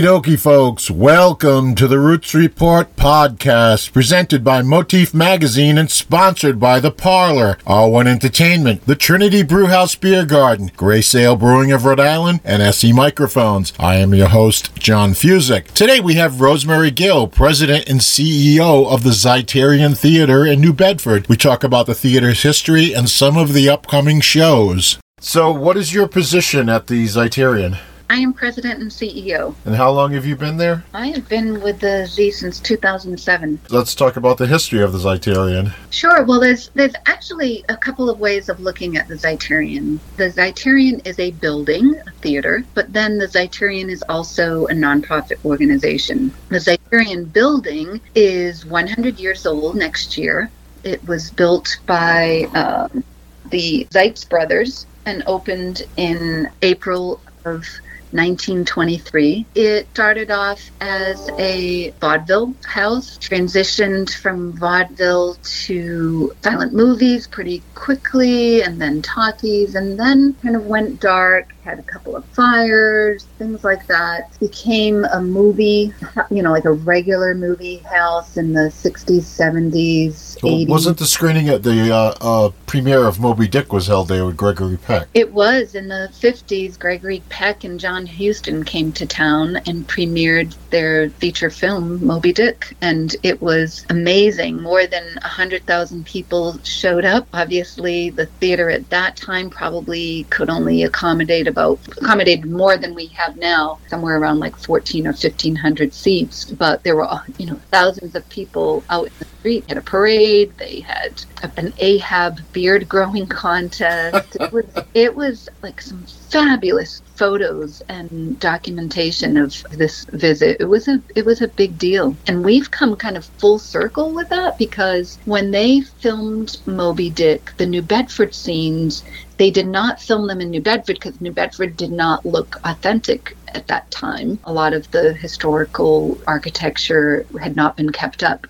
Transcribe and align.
Okie 0.00 0.22
dokie, 0.22 0.40
folks. 0.40 0.90
Welcome 0.90 1.74
to 1.74 1.86
the 1.86 1.98
Roots 1.98 2.34
Report 2.34 2.96
podcast, 2.96 3.92
presented 3.92 4.42
by 4.42 4.62
Motif 4.62 5.12
Magazine 5.12 5.76
and 5.76 5.90
sponsored 5.90 6.58
by 6.58 6.80
The 6.80 6.90
Parlour, 6.90 7.58
R1 7.66 8.06
Entertainment, 8.06 8.86
the 8.86 8.96
Trinity 8.96 9.42
Brewhouse 9.42 9.94
Beer 9.94 10.24
Garden, 10.24 10.70
Grey 10.74 11.02
Sail 11.02 11.36
Brewing 11.36 11.70
of 11.70 11.84
Rhode 11.84 12.00
Island, 12.00 12.40
and 12.46 12.62
SE 12.62 12.94
Microphones. 12.94 13.74
I 13.78 13.96
am 13.96 14.14
your 14.14 14.28
host, 14.28 14.74
John 14.74 15.10
Fuzek. 15.10 15.70
Today 15.72 16.00
we 16.00 16.14
have 16.14 16.40
Rosemary 16.40 16.90
Gill, 16.90 17.28
President 17.28 17.86
and 17.86 18.00
CEO 18.00 18.90
of 18.90 19.02
the 19.02 19.10
Zeiterion 19.10 19.94
Theater 19.94 20.46
in 20.46 20.62
New 20.62 20.72
Bedford. 20.72 21.28
We 21.28 21.36
talk 21.36 21.62
about 21.62 21.84
the 21.84 21.94
theater's 21.94 22.42
history 22.42 22.94
and 22.94 23.10
some 23.10 23.36
of 23.36 23.52
the 23.52 23.68
upcoming 23.68 24.22
shows. 24.22 24.98
So, 25.20 25.52
what 25.52 25.76
is 25.76 25.92
your 25.92 26.08
position 26.08 26.70
at 26.70 26.86
the 26.86 27.04
Zeiterion? 27.04 27.78
I 28.10 28.16
am 28.16 28.32
president 28.32 28.80
and 28.80 28.90
CEO. 28.90 29.54
And 29.64 29.76
how 29.76 29.92
long 29.92 30.14
have 30.14 30.26
you 30.26 30.34
been 30.34 30.56
there? 30.56 30.82
I 30.92 31.06
have 31.10 31.28
been 31.28 31.60
with 31.60 31.78
the 31.78 32.06
Z 32.06 32.32
since 32.32 32.58
2007. 32.58 33.60
Let's 33.70 33.94
talk 33.94 34.16
about 34.16 34.36
the 34.36 34.48
history 34.48 34.82
of 34.82 34.92
the 34.92 34.98
Zeiterion. 34.98 35.72
Sure. 35.90 36.24
Well, 36.24 36.40
there's 36.40 36.70
there's 36.70 36.96
actually 37.06 37.64
a 37.68 37.76
couple 37.76 38.10
of 38.10 38.18
ways 38.18 38.48
of 38.48 38.58
looking 38.58 38.96
at 38.96 39.06
the 39.06 39.14
Zeiterion. 39.14 40.00
The 40.16 40.28
Zeiterion 40.28 41.06
is 41.06 41.20
a 41.20 41.30
building, 41.30 41.94
a 42.04 42.10
theater, 42.20 42.64
but 42.74 42.92
then 42.92 43.16
the 43.18 43.28
Zeiterion 43.28 43.88
is 43.88 44.02
also 44.08 44.66
a 44.66 44.72
nonprofit 44.72 45.44
organization. 45.44 46.32
The 46.48 46.58
Zeiterion 46.58 47.32
building 47.32 48.00
is 48.16 48.66
100 48.66 49.20
years 49.20 49.46
old 49.46 49.76
next 49.76 50.18
year. 50.18 50.50
It 50.82 51.06
was 51.06 51.30
built 51.30 51.78
by 51.86 52.48
um, 52.56 53.04
the 53.50 53.86
Zeitz 53.92 54.28
brothers 54.28 54.86
and 55.06 55.22
opened 55.28 55.82
in 55.96 56.50
April 56.62 57.20
of 57.44 57.64
1923. 58.12 59.46
It 59.54 59.88
started 59.92 60.30
off 60.30 60.60
as 60.80 61.28
a 61.38 61.90
vaudeville 62.00 62.54
house, 62.66 63.18
transitioned 63.18 64.14
from 64.14 64.52
vaudeville 64.52 65.36
to 65.42 66.32
silent 66.42 66.72
movies 66.72 67.26
pretty 67.26 67.62
quickly, 67.74 68.62
and 68.62 68.80
then 68.80 69.02
talkies, 69.02 69.74
and 69.74 69.98
then 69.98 70.34
kind 70.42 70.56
of 70.56 70.66
went 70.66 71.00
dark, 71.00 71.54
had 71.62 71.78
a 71.78 71.82
couple 71.82 72.16
of 72.16 72.24
fires, 72.26 73.24
things 73.38 73.64
like 73.64 73.86
that. 73.86 74.38
Became 74.40 75.04
a 75.06 75.20
movie, 75.20 75.92
you 76.30 76.42
know, 76.42 76.50
like 76.50 76.64
a 76.64 76.72
regular 76.72 77.34
movie 77.34 77.78
house 77.78 78.36
in 78.36 78.52
the 78.52 78.70
60s, 78.70 79.22
70s, 79.22 80.42
Well, 80.42 80.52
80s. 80.54 80.68
wasn't 80.68 80.98
the 80.98 81.06
screening 81.06 81.48
at 81.48 81.62
the 81.62 81.92
uh, 81.94 82.14
uh, 82.20 82.50
premiere 82.66 83.06
of 83.06 83.20
Moby 83.20 83.48
Dick 83.48 83.72
was 83.72 83.86
held 83.86 84.08
there 84.08 84.24
with 84.26 84.36
Gregory 84.36 84.76
Peck? 84.76 85.08
It 85.14 85.32
was 85.32 85.74
in 85.74 85.88
the 85.88 86.08
50s. 86.20 86.78
Gregory 86.78 87.22
Peck 87.28 87.64
and 87.64 87.78
John 87.78 87.99
Huston 88.06 88.64
came 88.64 88.92
to 88.92 89.06
town 89.06 89.56
and 89.66 89.86
premiered 89.86 90.54
their 90.70 91.10
feature 91.10 91.50
film, 91.50 92.04
Moby 92.04 92.32
Dick. 92.32 92.76
And 92.80 93.14
it 93.22 93.40
was 93.42 93.84
amazing. 93.90 94.60
More 94.62 94.86
than 94.86 95.04
100,000 95.22 96.06
people 96.06 96.58
showed 96.64 97.04
up. 97.04 97.26
Obviously, 97.32 98.10
the 98.10 98.26
theater 98.26 98.70
at 98.70 98.88
that 98.90 99.16
time 99.16 99.50
probably 99.50 100.24
could 100.30 100.50
only 100.50 100.82
accommodate 100.82 101.46
about, 101.46 101.78
accommodated 101.88 102.50
more 102.50 102.76
than 102.76 102.94
we 102.94 103.06
have 103.06 103.36
now, 103.36 103.78
somewhere 103.88 104.18
around 104.18 104.38
like 104.38 104.56
14 104.56 105.06
or 105.06 105.10
1,500 105.10 105.92
seats. 105.92 106.44
But 106.44 106.82
there 106.82 106.96
were, 106.96 107.08
you 107.38 107.46
know, 107.46 107.60
thousands 107.70 108.14
of 108.14 108.28
people 108.28 108.84
out 108.90 109.06
in 109.06 109.12
the 109.18 109.24
street. 109.24 109.64
Had 109.68 109.78
a 109.78 109.82
parade. 109.82 110.56
They 110.58 110.80
had 110.80 111.24
an 111.56 111.72
Ahab 111.78 112.40
beard 112.52 112.88
growing 112.88 113.26
contest. 113.44 114.36
It 114.40 114.52
was, 114.52 114.66
it 114.94 115.14
was 115.14 115.48
like 115.62 115.80
some 115.80 116.04
fabulous 116.30 117.02
photos 117.20 117.82
and 117.90 118.40
documentation 118.40 119.36
of 119.36 119.54
this 119.72 120.06
visit. 120.12 120.56
It 120.58 120.64
was 120.64 120.88
a 120.88 121.02
it 121.14 121.26
was 121.26 121.42
a 121.42 121.48
big 121.48 121.76
deal. 121.76 122.16
And 122.26 122.42
we've 122.42 122.70
come 122.70 122.96
kind 122.96 123.18
of 123.18 123.26
full 123.38 123.58
circle 123.58 124.14
with 124.14 124.30
that 124.30 124.56
because 124.56 125.18
when 125.26 125.50
they 125.50 125.82
filmed 125.82 126.56
Moby 126.64 127.10
Dick, 127.10 127.52
the 127.58 127.66
New 127.66 127.82
Bedford 127.82 128.34
scenes, 128.34 129.04
they 129.36 129.50
did 129.50 129.68
not 129.68 130.00
film 130.00 130.28
them 130.28 130.40
in 130.40 130.48
New 130.48 130.62
Bedford 130.62 130.94
because 130.94 131.20
New 131.20 131.32
Bedford 131.32 131.76
did 131.76 131.92
not 131.92 132.24
look 132.24 132.56
authentic 132.64 133.36
at 133.54 133.66
that 133.66 133.90
time. 133.90 134.40
A 134.44 134.52
lot 134.54 134.72
of 134.72 134.90
the 134.90 135.12
historical 135.12 136.22
architecture 136.26 137.26
had 137.38 137.54
not 137.54 137.76
been 137.76 137.92
kept 137.92 138.22
up. 138.22 138.46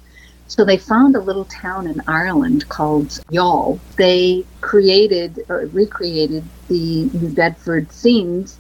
So 0.51 0.65
they 0.65 0.79
found 0.79 1.15
a 1.15 1.21
little 1.21 1.45
town 1.45 1.87
in 1.87 2.03
Ireland 2.09 2.69
called 2.69 3.11
Youghal. 3.31 3.79
They 3.95 4.45
created 4.61 5.45
or 5.49 5.67
recreated 5.67 6.43
the 6.67 7.05
New 7.05 7.29
Bedford 7.29 7.93
scenes 7.93 8.59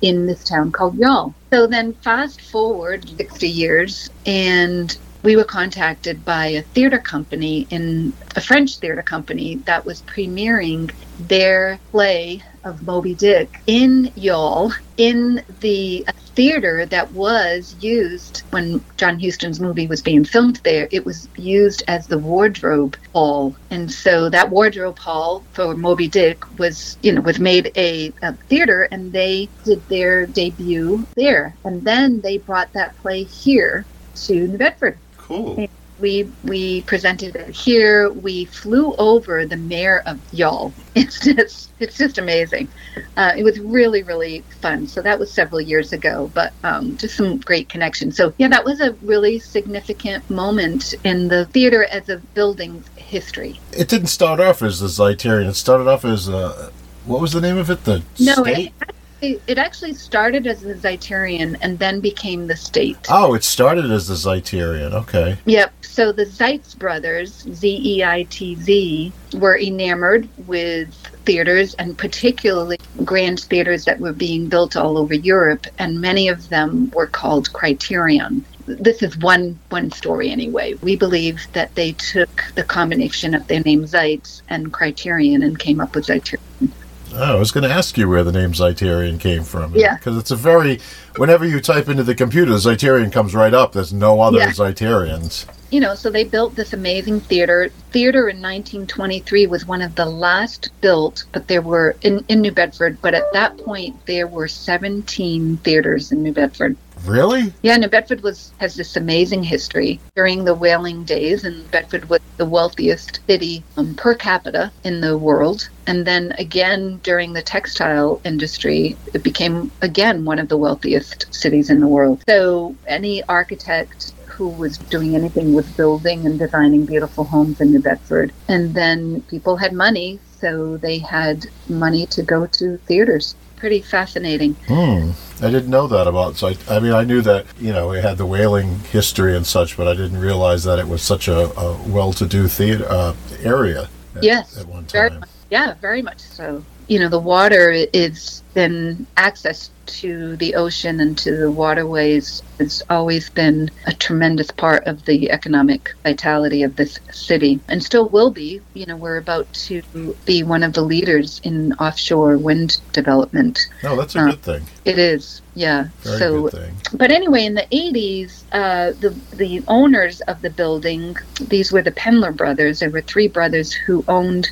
in 0.00 0.26
this 0.26 0.44
town 0.44 0.70
called 0.70 0.96
Youghal. 0.96 1.34
So 1.52 1.66
then 1.66 1.94
fast 1.94 2.40
forward 2.40 3.08
60 3.16 3.48
years 3.48 4.08
and 4.24 4.96
we 5.24 5.34
were 5.34 5.44
contacted 5.44 6.24
by 6.24 6.46
a 6.46 6.62
theater 6.62 6.98
company 6.98 7.66
in 7.70 8.12
a 8.36 8.40
French 8.40 8.76
theater 8.76 9.02
company 9.02 9.56
that 9.66 9.84
was 9.84 10.02
premiering 10.02 10.92
their 11.18 11.80
play 11.90 12.40
of 12.64 12.82
Moby 12.86 13.14
Dick 13.14 13.50
in 13.66 14.12
Youghal 14.16 14.72
in 14.96 15.42
the 15.60 16.06
theater 16.34 16.86
that 16.86 17.12
was 17.12 17.74
used 17.80 18.42
when 18.50 18.82
John 18.96 19.18
Huston's 19.20 19.60
movie 19.60 19.86
was 19.86 20.00
being 20.00 20.24
filmed 20.24 20.56
there. 20.64 20.88
It 20.90 21.04
was 21.04 21.28
used 21.36 21.82
as 21.88 22.06
the 22.06 22.18
wardrobe 22.18 22.96
hall, 23.12 23.56
and 23.70 23.90
so 23.90 24.30
that 24.30 24.50
wardrobe 24.50 24.98
hall 24.98 25.44
for 25.52 25.76
Moby 25.76 26.08
Dick 26.08 26.38
was, 26.58 26.96
you 27.02 27.12
know, 27.12 27.20
was 27.20 27.38
made 27.38 27.72
a, 27.76 28.12
a 28.22 28.34
theater, 28.48 28.88
and 28.90 29.12
they 29.12 29.48
did 29.64 29.86
their 29.88 30.26
debut 30.26 31.06
there, 31.16 31.56
and 31.64 31.84
then 31.84 32.20
they 32.22 32.38
brought 32.38 32.72
that 32.74 32.96
play 32.98 33.24
here 33.24 33.84
to 34.14 34.48
New 34.48 34.58
Bedford 34.58 34.98
Cool. 35.16 35.66
We 35.98 36.30
we 36.44 36.82
presented 36.82 37.36
it 37.36 37.50
here. 37.54 38.10
We 38.10 38.46
flew 38.46 38.94
over 38.96 39.46
the 39.46 39.56
mayor 39.56 40.02
of 40.06 40.18
Youghal. 40.32 40.72
It's 40.94 41.20
just 41.20 41.70
it's 41.80 41.96
just 41.96 42.18
amazing. 42.18 42.68
Uh, 43.16 43.32
it 43.36 43.44
was 43.44 43.58
really 43.60 44.02
really 44.02 44.40
fun. 44.60 44.86
So 44.86 45.00
that 45.02 45.18
was 45.18 45.32
several 45.32 45.60
years 45.60 45.92
ago, 45.92 46.30
but 46.34 46.52
um, 46.64 46.96
just 46.98 47.16
some 47.16 47.38
great 47.38 47.68
connections. 47.68 48.16
So 48.16 48.34
yeah, 48.38 48.48
that 48.48 48.64
was 48.64 48.80
a 48.80 48.92
really 49.02 49.38
significant 49.38 50.28
moment 50.28 50.94
in 51.04 51.28
the 51.28 51.46
theater 51.46 51.84
as 51.84 52.08
a 52.08 52.18
building's 52.34 52.86
history. 52.96 53.58
It 53.72 53.88
didn't 53.88 54.08
start 54.08 54.40
off 54.40 54.62
as 54.62 54.80
the 54.80 54.88
Zeiterion. 54.88 55.48
It 55.48 55.54
started 55.54 55.88
off 55.88 56.04
as 56.04 56.28
uh, 56.28 56.70
what 57.06 57.20
was 57.20 57.32
the 57.32 57.40
name 57.40 57.58
of 57.58 57.70
it? 57.70 57.84
The 57.84 58.02
No, 58.18 58.34
state. 58.34 58.72
it 58.78 58.94
it 59.22 59.58
actually 59.58 59.94
started 59.94 60.46
as 60.46 60.62
the 60.62 60.74
Zeiterion 60.74 61.56
and 61.62 61.78
then 61.78 62.00
became 62.00 62.46
the 62.46 62.56
state. 62.56 62.98
Oh, 63.08 63.34
it 63.34 63.44
started 63.44 63.90
as 63.90 64.08
the 64.08 64.14
Zeiterion. 64.14 64.92
Okay. 64.92 65.38
Yep. 65.44 65.72
So 65.82 66.10
the 66.10 66.24
Zeitz 66.26 66.76
brothers, 66.76 67.46
Z 67.52 67.80
E 67.84 68.04
I 68.04 68.24
T 68.24 68.56
Z, 68.56 69.12
were 69.34 69.58
enamored 69.58 70.28
with 70.46 70.92
theaters 71.24 71.74
and 71.74 71.96
particularly 71.96 72.78
grand 73.04 73.40
theaters 73.40 73.84
that 73.84 74.00
were 74.00 74.12
being 74.12 74.48
built 74.48 74.76
all 74.76 74.98
over 74.98 75.14
Europe, 75.14 75.66
and 75.78 76.00
many 76.00 76.28
of 76.28 76.48
them 76.48 76.90
were 76.90 77.06
called 77.06 77.52
Criterion. 77.52 78.44
This 78.66 79.02
is 79.02 79.16
one 79.18 79.58
one 79.70 79.90
story 79.90 80.30
anyway. 80.30 80.74
We 80.74 80.96
believe 80.96 81.46
that 81.52 81.74
they 81.74 81.92
took 81.92 82.44
the 82.54 82.64
combination 82.64 83.34
of 83.34 83.46
their 83.46 83.60
name 83.60 83.84
Zeitz 83.84 84.42
and 84.48 84.72
Criterion 84.72 85.42
and 85.42 85.58
came 85.58 85.80
up 85.80 85.94
with 85.94 86.06
Zeiterion. 86.06 86.70
Oh, 87.14 87.36
I 87.36 87.38
was 87.38 87.50
going 87.52 87.68
to 87.68 87.74
ask 87.74 87.98
you 87.98 88.08
where 88.08 88.24
the 88.24 88.32
name 88.32 88.52
Zeiterion 88.52 89.20
came 89.20 89.42
from. 89.44 89.74
Yeah. 89.74 89.96
Because 89.96 90.16
it's 90.16 90.30
a 90.30 90.36
very, 90.36 90.80
whenever 91.16 91.44
you 91.46 91.60
type 91.60 91.88
into 91.88 92.02
the 92.02 92.14
computer, 92.14 92.52
Zeiterion 92.52 93.12
comes 93.12 93.34
right 93.34 93.52
up. 93.52 93.72
There's 93.72 93.92
no 93.92 94.20
other 94.20 94.38
Yeah. 94.38 94.50
Zeiterions. 94.50 95.46
you 95.70 95.80
know, 95.80 95.94
so 95.94 96.10
they 96.10 96.24
built 96.24 96.54
this 96.54 96.72
amazing 96.74 97.20
theater. 97.20 97.70
Theater 97.92 98.28
in 98.28 98.36
1923 98.42 99.46
was 99.46 99.66
one 99.66 99.80
of 99.82 99.94
the 99.94 100.04
last 100.06 100.68
built, 100.80 101.24
but 101.32 101.48
there 101.48 101.62
were 101.62 101.96
in, 102.02 102.24
in 102.28 102.40
New 102.42 102.52
Bedford. 102.52 102.98
But 103.00 103.14
at 103.14 103.24
that 103.32 103.56
point, 103.58 103.96
there 104.06 104.26
were 104.26 104.48
17 104.48 105.56
theaters 105.58 106.12
in 106.12 106.22
New 106.22 106.32
Bedford. 106.32 106.76
Really? 107.06 107.52
Yeah, 107.62 107.76
New 107.76 107.88
Bedford 107.88 108.22
was 108.22 108.52
has 108.58 108.74
this 108.74 108.96
amazing 108.96 109.42
history 109.42 110.00
during 110.14 110.44
the 110.44 110.54
whaling 110.54 111.04
days, 111.04 111.44
and 111.44 111.68
Bedford 111.70 112.08
was 112.08 112.20
the 112.36 112.46
wealthiest 112.46 113.20
city 113.26 113.64
um, 113.76 113.94
per 113.94 114.14
capita 114.14 114.70
in 114.84 115.00
the 115.00 115.18
world. 115.18 115.68
And 115.86 116.06
then 116.06 116.32
again 116.38 117.00
during 117.02 117.32
the 117.32 117.42
textile 117.42 118.20
industry, 118.24 118.96
it 119.14 119.22
became 119.22 119.70
again 119.82 120.24
one 120.24 120.38
of 120.38 120.48
the 120.48 120.56
wealthiest 120.56 121.32
cities 121.34 121.70
in 121.70 121.80
the 121.80 121.88
world. 121.88 122.22
So 122.28 122.76
any 122.86 123.22
architect 123.24 124.12
who 124.26 124.48
was 124.48 124.78
doing 124.78 125.14
anything 125.14 125.52
with 125.52 125.76
building 125.76 126.24
and 126.24 126.38
designing 126.38 126.86
beautiful 126.86 127.24
homes 127.24 127.60
in 127.60 127.70
New 127.70 127.80
Bedford, 127.82 128.32
and 128.48 128.74
then 128.74 129.22
people 129.22 129.56
had 129.56 129.72
money, 129.72 130.20
so 130.38 130.76
they 130.78 130.98
had 130.98 131.46
money 131.68 132.06
to 132.06 132.22
go 132.22 132.46
to 132.46 132.76
theaters. 132.78 133.34
Pretty 133.62 133.80
fascinating. 133.80 134.54
Hmm. 134.66 135.12
I 135.40 135.48
didn't 135.48 135.70
know 135.70 135.86
that 135.86 136.08
about 136.08 136.34
So 136.34 136.48
I 136.48 136.56
I, 136.68 136.80
mean, 136.80 136.90
I 136.94 137.04
knew 137.04 137.22
that 137.22 137.46
you 137.60 137.72
know 137.72 137.92
it 137.92 138.02
had 138.02 138.18
the 138.18 138.26
whaling 138.26 138.80
history 138.90 139.36
and 139.36 139.46
such, 139.46 139.76
but 139.76 139.86
I 139.86 139.94
didn't 139.94 140.18
realize 140.18 140.64
that 140.64 140.80
it 140.80 140.88
was 140.88 141.00
such 141.00 141.28
a, 141.28 141.56
a 141.56 141.80
well-to-do 141.86 142.48
theater 142.48 142.84
uh, 142.88 143.14
area. 143.44 143.88
At, 144.16 144.24
Yes, 144.24 144.58
At 144.58 144.66
one 144.66 144.82
very 144.86 145.10
much. 145.10 145.28
Yeah, 145.48 145.74
very 145.74 146.02
much 146.02 146.18
so. 146.18 146.64
You 146.92 146.98
know, 146.98 147.08
the 147.08 147.18
water 147.18 147.70
is 147.70 148.42
then 148.52 149.06
access 149.16 149.70
to 149.86 150.36
the 150.36 150.54
ocean 150.54 151.00
and 151.00 151.16
to 151.16 151.34
the 151.34 151.50
waterways 151.50 152.42
has 152.58 152.82
always 152.90 153.30
been 153.30 153.70
a 153.86 153.94
tremendous 153.94 154.50
part 154.50 154.84
of 154.86 155.06
the 155.06 155.30
economic 155.30 155.94
vitality 156.02 156.62
of 156.62 156.76
this 156.76 156.98
city 157.10 157.60
and 157.68 157.82
still 157.82 158.10
will 158.10 158.30
be. 158.30 158.60
You 158.74 158.84
know, 158.84 158.96
we're 158.96 159.16
about 159.16 159.50
to 159.54 159.82
be 160.26 160.42
one 160.42 160.62
of 160.62 160.74
the 160.74 160.82
leaders 160.82 161.40
in 161.44 161.72
offshore 161.74 162.36
wind 162.36 162.78
development. 162.92 163.60
No, 163.82 163.96
that's 163.96 164.14
a 164.14 164.20
uh, 164.20 164.30
good 164.32 164.42
thing. 164.42 164.62
It 164.84 164.98
is, 164.98 165.40
yeah. 165.54 165.88
Very 166.00 166.18
so, 166.18 166.42
good 166.42 166.52
thing. 166.52 166.74
but 166.92 167.10
anyway, 167.10 167.46
in 167.46 167.54
the 167.54 167.66
80s, 167.72 168.42
uh, 168.52 168.92
the, 169.00 169.16
the 169.34 169.62
owners 169.66 170.20
of 170.22 170.42
the 170.42 170.50
building, 170.50 171.16
these 171.40 171.72
were 171.72 171.82
the 171.82 171.90
Pendler 171.90 172.32
brothers. 172.32 172.80
There 172.80 172.90
were 172.90 173.00
three 173.00 173.28
brothers 173.28 173.72
who 173.72 174.04
owned 174.08 174.50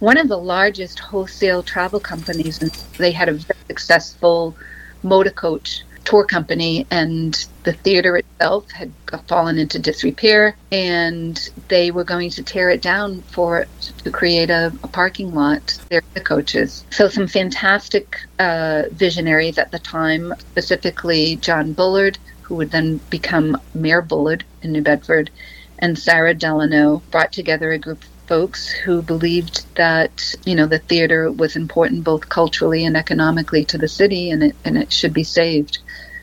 one 0.00 0.18
of 0.18 0.28
the 0.28 0.38
largest 0.38 0.98
wholesale 0.98 1.62
travel 1.62 2.00
companies, 2.00 2.60
and 2.60 2.70
they 2.98 3.12
had 3.12 3.28
a 3.28 3.34
very 3.34 3.58
successful 3.68 4.56
motor 5.02 5.30
coach 5.30 5.84
tour 6.04 6.24
company 6.24 6.86
and 6.90 7.46
the 7.64 7.72
theater 7.72 8.16
itself 8.16 8.70
had 8.70 8.92
fallen 9.26 9.58
into 9.58 9.76
disrepair 9.76 10.56
and 10.70 11.50
they 11.66 11.90
were 11.90 12.04
going 12.04 12.30
to 12.30 12.44
tear 12.44 12.70
it 12.70 12.80
down 12.80 13.20
for 13.22 13.66
to 14.04 14.10
create 14.12 14.48
a, 14.48 14.72
a 14.84 14.88
parking 14.88 15.34
lot. 15.34 15.76
There 15.90 16.02
the 16.14 16.20
coaches. 16.20 16.84
So 16.90 17.08
some 17.08 17.26
fantastic 17.26 18.20
uh, 18.38 18.84
visionaries 18.92 19.58
at 19.58 19.72
the 19.72 19.78
time 19.78 20.32
specifically 20.38 21.36
john 21.36 21.72
bullard 21.72 22.18
who 22.42 22.54
would 22.54 22.70
then 22.70 22.98
become 23.10 23.60
mayor 23.74 24.02
bullard 24.02 24.44
in 24.62 24.72
new 24.72 24.82
bedford 24.82 25.30
and 25.78 25.98
sarah 25.98 26.34
delano 26.34 27.02
brought 27.10 27.32
together 27.32 27.72
a 27.72 27.78
group 27.78 28.04
folks 28.26 28.68
who 28.68 29.02
believed 29.02 29.64
that 29.76 30.34
you 30.44 30.54
know 30.54 30.66
the 30.66 30.78
theater 30.78 31.30
was 31.30 31.56
important 31.56 32.04
both 32.04 32.28
culturally 32.28 32.84
and 32.84 32.96
economically 32.96 33.64
to 33.64 33.78
the 33.78 33.88
city 33.88 34.30
and 34.30 34.42
it 34.42 34.56
and 34.64 34.76
it 34.76 34.92
should 34.92 35.12
be 35.12 35.24
saved. 35.24 35.78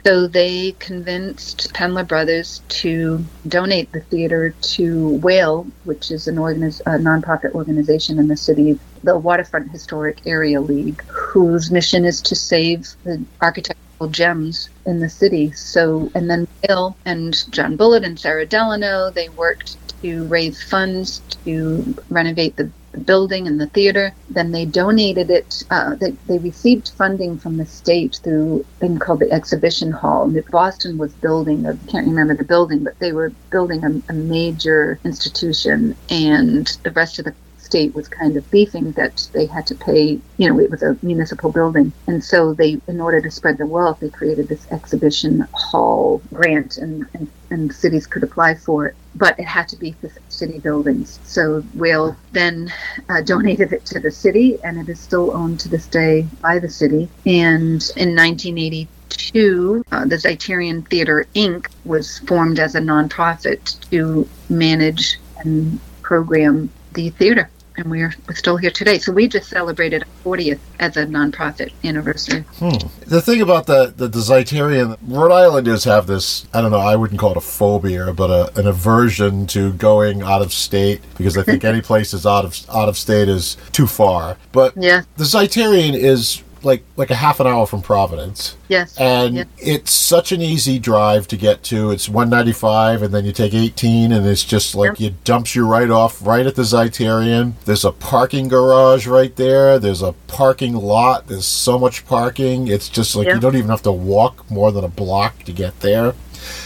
So 0.06 0.28
they 0.28 0.74
convinced 0.74 1.74
Pendler 1.74 2.04
Brothers 2.04 2.62
to 2.68 3.24
donate 3.48 3.94
the 3.94 4.02
theater 4.02 4.54
to 4.74 5.10
Whale, 5.24 5.66
which 5.86 6.12
is 6.12 6.28
an 6.28 6.36
organiz- 6.36 6.82
a 6.86 7.00
nonprofit 7.00 7.54
organization 7.54 8.20
in 8.20 8.28
the 8.28 8.36
city, 8.36 8.78
the 9.02 9.18
Waterfront 9.18 9.72
Historic 9.72 10.20
Area 10.26 10.60
League, 10.60 11.02
whose 11.08 11.72
mission 11.72 12.04
is 12.04 12.22
to 12.24 12.36
save 12.36 12.86
the 13.06 13.24
architectural 13.42 14.10
gems 14.10 14.70
in 14.86 15.00
the 15.00 15.10
city. 15.10 15.54
So, 15.54 16.12
and 16.14 16.30
then 16.30 16.48
Whale 16.68 16.98
and 17.06 17.34
John 17.52 17.78
Bullard 17.78 18.04
and 18.04 18.20
Sarah 18.20 18.46
Delano, 18.46 19.10
they 19.10 19.30
worked 19.30 19.78
to 20.04 20.26
raise 20.26 20.62
funds 20.62 21.22
to 21.46 21.96
renovate 22.10 22.58
the 22.58 22.72
building 23.06 23.48
and 23.48 23.60
the 23.60 23.68
theater. 23.68 24.14
Then 24.30 24.52
they 24.52 24.66
donated 24.66 25.32
it. 25.32 25.64
Uh, 25.72 25.96
they, 25.96 26.12
they 26.28 26.38
received 26.38 26.92
funding 26.98 27.40
from 27.40 27.58
the 27.58 27.66
state 27.66 28.20
through 28.24 28.66
a 28.76 28.80
thing 28.80 29.00
called 29.00 29.22
the 29.22 29.32
exhibition 29.32 29.92
hall. 29.92 30.32
Boston 30.52 30.98
was 30.98 31.14
building, 31.16 31.66
I 31.66 31.74
can't 31.92 32.08
remember 32.08 32.36
the 32.36 32.44
building, 32.44 32.84
but 32.84 33.00
they 33.00 33.14
were 33.14 33.34
building 33.52 33.84
a, 33.84 34.12
a 34.12 34.16
major 34.16 35.00
institution, 35.04 35.96
and 36.10 36.68
the 36.84 36.92
rest 36.92 37.18
of 37.20 37.26
the 37.26 37.36
state 37.74 37.96
was 37.96 38.08
kind 38.08 38.38
of 38.38 38.52
beefing 38.52 38.92
that 38.92 39.28
they 39.34 39.48
had 39.48 39.66
to 39.66 39.74
pay, 39.74 40.20
you 40.38 40.48
know, 40.48 40.60
it 40.60 40.70
was 40.70 40.84
a 40.84 40.96
municipal 41.02 41.52
building. 41.52 41.92
And 42.06 42.24
so 42.24 42.54
they, 42.54 42.80
in 42.88 43.02
order 43.02 43.20
to 43.20 43.32
spread 43.32 43.58
the 43.58 43.66
wealth, 43.66 44.00
they 44.00 44.12
created 44.12 44.48
this 44.48 44.72
exhibition 44.72 45.48
hall 45.54 46.22
grant 46.32 46.78
and, 46.78 47.08
and, 47.16 47.28
and 47.50 47.74
cities 47.74 48.06
could 48.06 48.22
apply 48.22 48.54
for 48.54 48.86
it. 48.86 48.96
But 49.16 49.40
it 49.40 49.46
had 49.46 49.68
to 49.70 49.76
be 49.76 49.96
city 50.30 50.60
buildings. 50.60 51.20
So 51.24 51.62
Whale 51.74 52.16
then 52.32 52.72
uh, 53.10 53.22
donated 53.22 53.74
it 53.74 53.88
to 53.88 54.00
the 54.00 54.12
city 54.12 54.60
and 54.64 54.78
it 54.78 54.88
is 54.88 55.00
still 55.00 55.36
owned 55.36 55.60
to 55.62 55.70
this 55.70 55.88
day 55.88 56.28
by 56.44 56.60
the 56.60 56.70
city. 56.70 57.10
And 57.26 57.82
in 57.98 58.16
1982, 58.16 59.84
uh, 59.92 60.06
the 60.06 60.18
Zeiterion 60.18 60.88
Theater 60.88 61.26
Inc. 61.34 61.72
was 61.86 62.20
formed 62.20 62.60
as 62.60 62.76
a 62.76 62.82
nonprofit 62.82 63.80
to 63.90 64.30
manage 64.48 65.18
and 65.40 65.80
program 66.04 66.70
the 66.94 67.10
theater 67.10 67.50
and 67.78 67.90
we're, 67.90 68.14
we're 68.28 68.36
still 68.36 68.58
here 68.58 68.72
today. 68.72 68.98
So 69.00 69.12
we 69.12 69.28
just 69.28 69.50
celebrated 69.50 70.04
our 70.04 70.34
40th 70.36 70.60
as 70.80 70.98
a 70.98 71.06
nonprofit 71.06 71.72
anniversary. 71.84 72.42
Hmm. 72.60 72.88
The 73.06 73.22
thing 73.22 73.42
about 73.42 73.66
the, 73.66 73.94
the, 73.96 74.08
the 74.08 74.20
Zeiterion, 74.20 74.98
Rhode 75.08 75.32
Islanders 75.32 75.84
have 75.86 76.08
this, 76.08 76.48
I 76.54 76.62
don't 76.62 76.72
know, 76.72 76.78
I 76.78 76.96
wouldn't 76.96 77.20
call 77.20 77.32
it 77.32 77.38
a 77.38 77.42
phobia, 77.42 78.14
but 78.14 78.30
a, 78.30 78.60
an 78.60 78.68
aversion 78.68 79.48
to 79.48 79.74
going 79.74 80.22
out 80.22 80.42
of 80.42 80.54
state 80.54 81.02
because 81.18 81.38
I 81.38 81.44
think 81.44 81.64
any 81.64 81.82
place 81.82 82.14
is 82.14 82.26
out 82.26 82.46
of 82.46 82.60
out 82.70 82.90
of 82.90 82.98
state 82.98 83.28
is 83.28 83.58
too 83.72 83.88
far. 83.88 84.38
But 84.52 84.74
yeah. 84.78 85.04
the 85.18 85.24
Zeiterion 85.24 85.94
is 85.94 86.44
like 86.64 86.84
like 86.96 87.12
a 87.12 87.16
half 87.16 87.40
an 87.40 87.48
hour 87.48 87.66
from 87.66 87.82
Providence. 87.82 88.58
Yes. 88.68 88.98
And 88.98 89.36
yes. 89.36 89.48
it's 89.58 89.92
such 89.92 90.32
an 90.32 90.42
easy 90.42 90.80
drive 90.80 91.28
to 91.30 91.38
get 91.38 91.64
to. 91.64 91.92
It's 91.92 92.10
195 92.10 93.04
and 93.04 93.14
then 93.14 93.26
you 93.26 93.32
take 93.32 93.54
18 93.54 94.12
and 94.12 94.26
it's 94.26 94.44
just 94.44 94.76
like 94.76 95.00
yep. 95.00 95.12
it 95.12 95.24
dumps 95.24 95.56
you 95.56 95.68
right 95.68 95.90
off 95.90 96.26
right 96.26 96.46
at 96.46 96.56
the 96.56 96.64
Zeiterion. 96.64 97.54
There's 97.66 97.86
a 97.86 97.92
parking 97.92 98.48
garage 98.48 99.08
right 99.08 99.36
there. 99.36 99.80
There's 99.80 100.02
a 100.02 100.14
parking 100.28 100.74
lot. 100.74 101.28
There's 101.28 101.46
so 101.46 101.78
much 101.78 102.06
parking. 102.06 102.68
It's 102.68 102.90
just 102.90 103.16
like 103.16 103.28
yep. 103.28 103.36
you 103.36 103.42
don't 103.42 103.56
even 103.56 103.70
have 103.70 103.84
to 103.84 103.92
walk 103.92 104.50
more 104.50 104.72
than 104.72 104.84
a 104.84 104.90
block 104.90 105.44
to 105.44 105.52
get 105.52 105.80
there. 105.82 106.14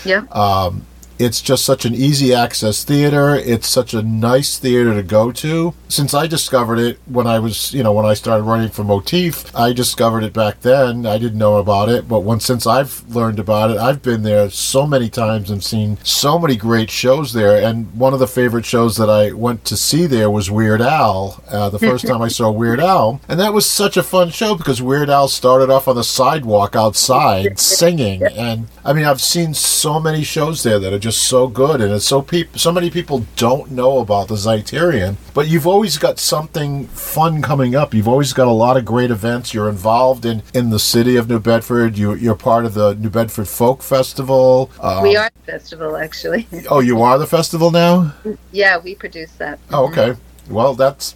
Yeah. 0.06 0.26
Um 0.32 0.86
it's 1.20 1.42
just 1.42 1.66
such 1.66 1.86
an 1.86 1.96
easy 1.96 2.34
access 2.34 2.84
theater. 2.84 3.36
It's 3.36 3.68
such 3.68 3.94
a 3.94 4.02
nice 4.02 4.58
theater 4.58 4.94
to 4.94 5.04
go 5.04 5.32
to. 5.32 5.74
Since 5.90 6.14
I 6.14 6.28
discovered 6.28 6.80
it 6.80 7.00
when 7.06 7.28
I 7.28 7.40
was, 7.40 7.74
you 7.74 7.84
know, 7.84 7.94
when 7.94 8.06
I 8.06 8.14
started 8.14 8.44
running 8.44 8.70
for 8.70 8.84
Motif, 8.84 9.56
I 9.56 9.74
discovered 9.74 10.24
it 10.24 10.34
back 10.34 10.62
then. 10.62 11.06
I 11.06 11.18
didn't 11.18 11.38
know 11.38 11.58
about 11.58 11.90
it, 11.90 12.08
but 12.08 12.22
when 12.22 12.40
since 12.40 12.68
I've 12.68 13.08
learned 13.10 13.40
about 13.40 13.72
it, 13.72 13.78
I've 13.78 14.02
been 14.02 14.24
there 14.24 14.50
so 14.50 14.86
many 14.86 15.10
times 15.10 15.50
and 15.50 15.64
seen 15.64 15.98
so 16.04 16.38
many 16.38 16.56
great 16.56 16.92
shows 16.92 17.34
there. 17.34 17.64
And 17.64 17.94
one 17.94 18.14
of 18.14 18.20
the 18.20 18.28
favorite 18.28 18.66
shows 18.66 18.98
that 18.98 19.10
I 19.10 19.32
went 19.32 19.66
to 19.66 19.78
see 19.78 20.06
there 20.06 20.30
was 20.30 20.52
Weird 20.52 20.82
Al. 20.82 21.44
Uh, 21.48 21.70
the 21.70 21.80
first 21.80 22.06
time 22.08 22.22
I 22.22 22.28
saw 22.28 22.52
Weird 22.52 22.80
Al, 22.80 23.22
and 23.28 23.40
that 23.40 23.54
was 23.54 23.66
such 23.66 23.98
a 23.98 24.04
fun 24.04 24.30
show 24.30 24.56
because 24.56 24.82
Weird 24.82 25.10
Al 25.10 25.28
started 25.28 25.70
off 25.70 25.88
on 25.88 25.96
the 25.96 26.04
sidewalk 26.04 26.76
outside 26.76 27.60
singing, 27.78 28.24
and 28.24 28.68
I 28.86 28.94
mean, 28.94 29.06
I've 29.06 29.22
seen 29.22 29.54
so 29.54 30.00
many 30.00 30.24
shows 30.24 30.64
there 30.64 30.80
that 30.80 30.94
are 30.94 31.00
just 31.00 31.07
so 31.16 31.48
good, 31.48 31.80
and 31.80 31.94
it's 31.94 32.06
so 32.06 32.22
peop- 32.22 32.58
so 32.58 32.72
many 32.72 32.90
people 32.90 33.26
don't 33.36 33.72
know 33.72 34.00
about 34.00 34.28
the 34.28 34.36
Zeiterion. 34.36 35.16
But 35.34 35.48
you've 35.48 35.68
always 35.68 35.98
got 35.98 36.20
something 36.20 36.88
fun 36.88 37.42
coming 37.42 37.76
up. 37.76 37.94
You've 37.94 38.08
always 38.08 38.34
got 38.34 38.48
a 38.48 38.52
lot 38.52 38.76
of 38.76 38.84
great 38.84 39.12
events. 39.12 39.54
You're 39.54 39.70
involved 39.70 40.26
in 40.26 40.44
in 40.54 40.70
the 40.72 40.80
city 40.80 41.16
of 41.16 41.30
New 41.30 41.40
Bedford. 41.40 41.98
You 41.98 42.14
you're 42.16 42.36
part 42.36 42.66
of 42.66 42.74
the 42.74 42.96
New 42.96 43.10
Bedford 43.10 43.48
Folk 43.48 43.82
Festival. 43.84 44.70
Um, 44.82 45.04
we 45.04 45.16
are 45.16 45.30
the 45.46 45.52
festival, 45.52 45.96
actually. 45.96 46.48
oh, 46.70 46.80
you 46.80 47.02
are 47.02 47.18
the 47.18 47.28
festival 47.28 47.72
now. 47.72 48.14
Yeah, 48.52 48.78
we 48.80 48.96
produce 48.96 49.32
that. 49.34 49.60
Oh, 49.72 49.88
okay. 49.90 50.16
Well, 50.50 50.74
that's 50.74 51.16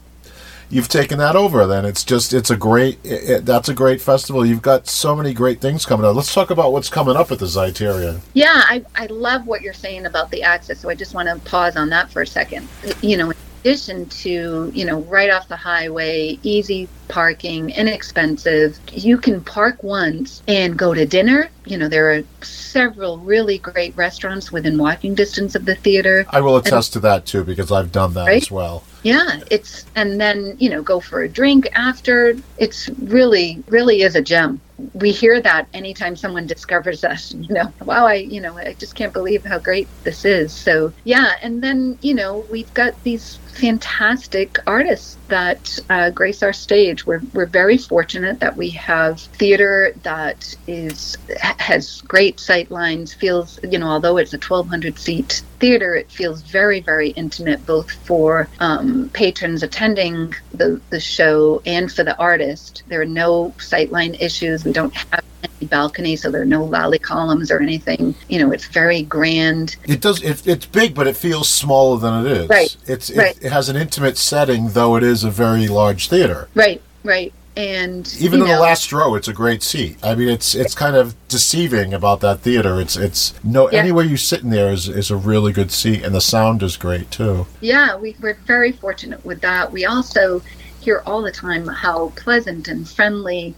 you've 0.72 0.90
taken 0.90 1.18
that 1.20 1.36
over 1.36 1.68
then. 1.68 1.86
It's 1.86 2.04
just 2.04 2.34
it's 2.34 2.50
a 2.50 2.58
great 2.58 3.00
it, 3.04 3.46
that's 3.46 3.70
a 3.70 3.74
great 3.74 4.02
festival. 4.02 4.46
You've 4.46 4.62
got 4.62 4.88
so 4.88 5.16
many 5.16 5.34
great 5.34 5.62
things 5.62 5.86
coming 5.86 6.06
up. 6.06 6.16
Let's 6.16 6.34
talk 6.34 6.50
about 6.50 6.72
what's 6.72 6.90
coming 6.90 7.16
up 7.16 7.32
at 7.32 7.40
the 7.40 7.46
Zeiterion 7.46 8.22
yeah 8.34 8.64
I, 8.66 8.84
I 8.96 9.06
love 9.08 9.48
what 9.48 9.62
you're 9.62 9.74
saying 9.74 10.06
about 10.06 10.32
the 10.32 10.44
access 10.44 10.80
so 10.80 10.90
i 10.90 10.96
just 10.96 11.14
want 11.14 11.28
to 11.28 11.50
pause 11.50 11.76
on 11.76 11.90
that 11.90 12.12
for 12.12 12.22
a 12.22 12.28
second. 12.28 12.68
You 13.02 13.18
know 13.18 13.30
in 13.32 13.38
addition 13.62 14.08
to 14.08 14.72
you 14.74 14.86
know 14.86 15.02
right 15.02 15.30
off 15.30 15.48
the 15.48 15.56
highway 15.56 16.40
easy 16.42 16.88
parking 17.08 17.70
inexpensive 17.72 18.80
you 18.92 19.18
can 19.18 19.42
park 19.42 19.84
once 19.84 20.42
and 20.48 20.78
go 20.78 20.94
to 20.94 21.06
dinner. 21.06 21.50
You 21.66 21.78
know 21.78 21.88
there 21.88 22.12
are 22.14 22.24
several 22.42 23.18
really 23.20 23.58
great 23.58 23.96
restaurants 23.96 24.52
within 24.52 24.78
walking 24.78 25.14
distance 25.14 25.56
of 25.56 25.66
the 25.66 25.76
theater. 25.76 26.26
I 26.30 26.42
will 26.42 26.58
attest 26.58 26.96
and, 26.96 27.04
to 27.04 27.08
that 27.08 27.26
too 27.26 27.44
because 27.44 27.72
i've 27.72 27.92
done 27.92 28.14
that 28.14 28.28
right? 28.28 28.42
as 28.42 28.52
well 28.52 28.84
yeah, 29.04 29.40
it's 29.50 29.86
and 29.96 30.22
then, 30.22 30.56
you 30.60 30.70
know, 30.70 30.82
go 30.82 31.00
for 31.00 31.24
a 31.24 31.30
drink 31.30 31.70
after. 31.74 32.36
It's 32.58 32.90
really 32.90 33.64
really 33.68 34.02
is 34.02 34.16
a 34.16 34.22
gem. 34.22 34.62
We 34.94 35.12
hear 35.12 35.40
that 35.42 35.68
anytime 35.74 36.16
someone 36.16 36.48
discovers 36.48 37.04
us, 37.14 37.34
you 37.34 37.54
know, 37.54 37.74
wow, 37.86 38.06
I, 38.06 38.16
you 38.16 38.42
know, 38.42 38.58
I 38.58 38.74
just 38.74 38.96
can't 38.96 39.14
believe 39.14 39.44
how 39.44 39.60
great 39.60 39.88
this 40.04 40.26
is. 40.26 40.52
So, 40.52 40.94
yeah, 41.04 41.36
and 41.42 41.64
then, 41.64 41.98
you 42.02 42.14
know, 42.14 42.46
we've 42.50 42.74
got 42.74 43.02
these 43.04 43.38
fantastic 43.54 44.58
artists 44.66 45.18
that 45.28 45.78
uh, 45.90 46.10
grace 46.10 46.42
our 46.42 46.54
stage. 46.54 47.06
We're, 47.06 47.22
we're 47.34 47.46
very 47.46 47.78
fortunate 47.78 48.40
that 48.40 48.56
we 48.56 48.70
have 48.72 49.20
theater 49.20 49.94
that 50.04 50.56
is 50.68 51.18
has 51.40 52.02
great 52.02 52.40
sight 52.40 52.72
lines. 52.72 53.14
Feels 53.14 53.60
you 53.64 53.78
know, 53.78 53.88
although 53.88 54.18
it's 54.18 54.34
a 54.34 54.38
1,200 54.38 54.98
seat 54.98 55.42
theater, 55.62 55.96
it 55.96 56.12
feels 56.12 56.42
very 56.42 56.82
very 56.82 57.12
intimate, 57.12 57.66
both 57.66 57.90
for 57.90 58.50
um, 58.60 59.10
patrons 59.14 59.64
attending 59.64 60.34
the 60.54 60.82
the 60.90 61.00
show 61.00 61.62
and 61.66 61.92
for 61.92 62.04
the 62.04 62.18
artist. 62.18 62.84
There 62.88 63.02
are 63.02 63.06
no 63.06 63.54
sightline 63.58 64.20
issues. 64.20 64.66
We 64.66 64.74
don't 64.74 64.94
have 64.94 65.24
any 65.44 65.68
balcony, 65.68 66.16
so 66.16 66.30
there 66.32 66.42
are 66.42 66.46
no 66.46 66.66
lally 66.66 67.00
columns 67.00 67.52
or 67.52 67.60
anything. 67.60 68.14
You 68.28 68.40
know, 68.40 68.52
it's 68.52 68.68
very 68.68 69.04
grand. 69.04 69.78
It 69.86 70.02
does. 70.02 70.22
It, 70.22 70.46
it's 70.46 70.66
big, 70.66 70.94
but 70.94 71.08
it 71.08 71.16
feels 71.16 71.48
smaller 71.48 72.00
than 72.00 72.26
it 72.26 72.32
is. 72.32 72.50
Right. 72.50 72.76
It's 72.88 73.16
right. 73.16 73.38
It, 73.38 73.46
it 73.46 73.52
has 73.52 73.70
an 73.70 73.76
intimate 73.76 74.18
setting, 74.18 74.70
though 74.70 74.98
it 74.98 75.04
is 75.04 75.24
a 75.24 75.32
very 75.32 75.68
large 75.68 76.10
theater. 76.10 76.50
Right. 76.56 76.82
Right. 77.04 77.34
And 77.56 78.12
even 78.20 78.40
in 78.42 78.48
know, 78.48 78.56
the 78.56 78.62
last 78.62 78.94
row, 78.94 79.16
it's 79.16 79.28
a 79.28 79.34
great 79.34 79.62
seat. 79.62 79.98
I 80.02 80.16
mean, 80.16 80.30
it's 80.30 80.56
it's 80.56 80.74
kind 80.74 80.96
of 80.96 81.16
deceiving 81.28 81.94
about 81.94 82.22
that 82.22 82.40
theater. 82.40 82.80
It's 82.80 82.96
it's 82.96 83.34
no 83.44 83.70
Yeah. 83.70 83.80
anywhere 83.80 84.06
you 84.06 84.18
sit 84.18 84.42
in 84.42 84.52
there 84.52 84.72
is 84.72 84.88
is 84.88 85.12
a 85.12 85.18
really 85.18 85.52
good 85.52 85.72
seat, 85.72 86.04
and 86.04 86.16
the 86.16 86.22
sound 86.22 86.64
is 86.64 86.78
great 86.78 87.12
too. 87.12 87.48
Yeah, 87.60 87.98
we, 87.98 88.16
we're 88.22 88.38
very 88.46 88.72
fortunate 88.72 89.26
with 89.26 89.42
that. 89.42 89.72
We 89.72 89.86
also 89.86 90.42
hear 90.80 91.04
all 91.06 91.22
the 91.22 91.32
time 91.32 91.68
how 91.68 92.14
pleasant 92.16 92.68
and 92.70 92.88
friendly 92.90 93.54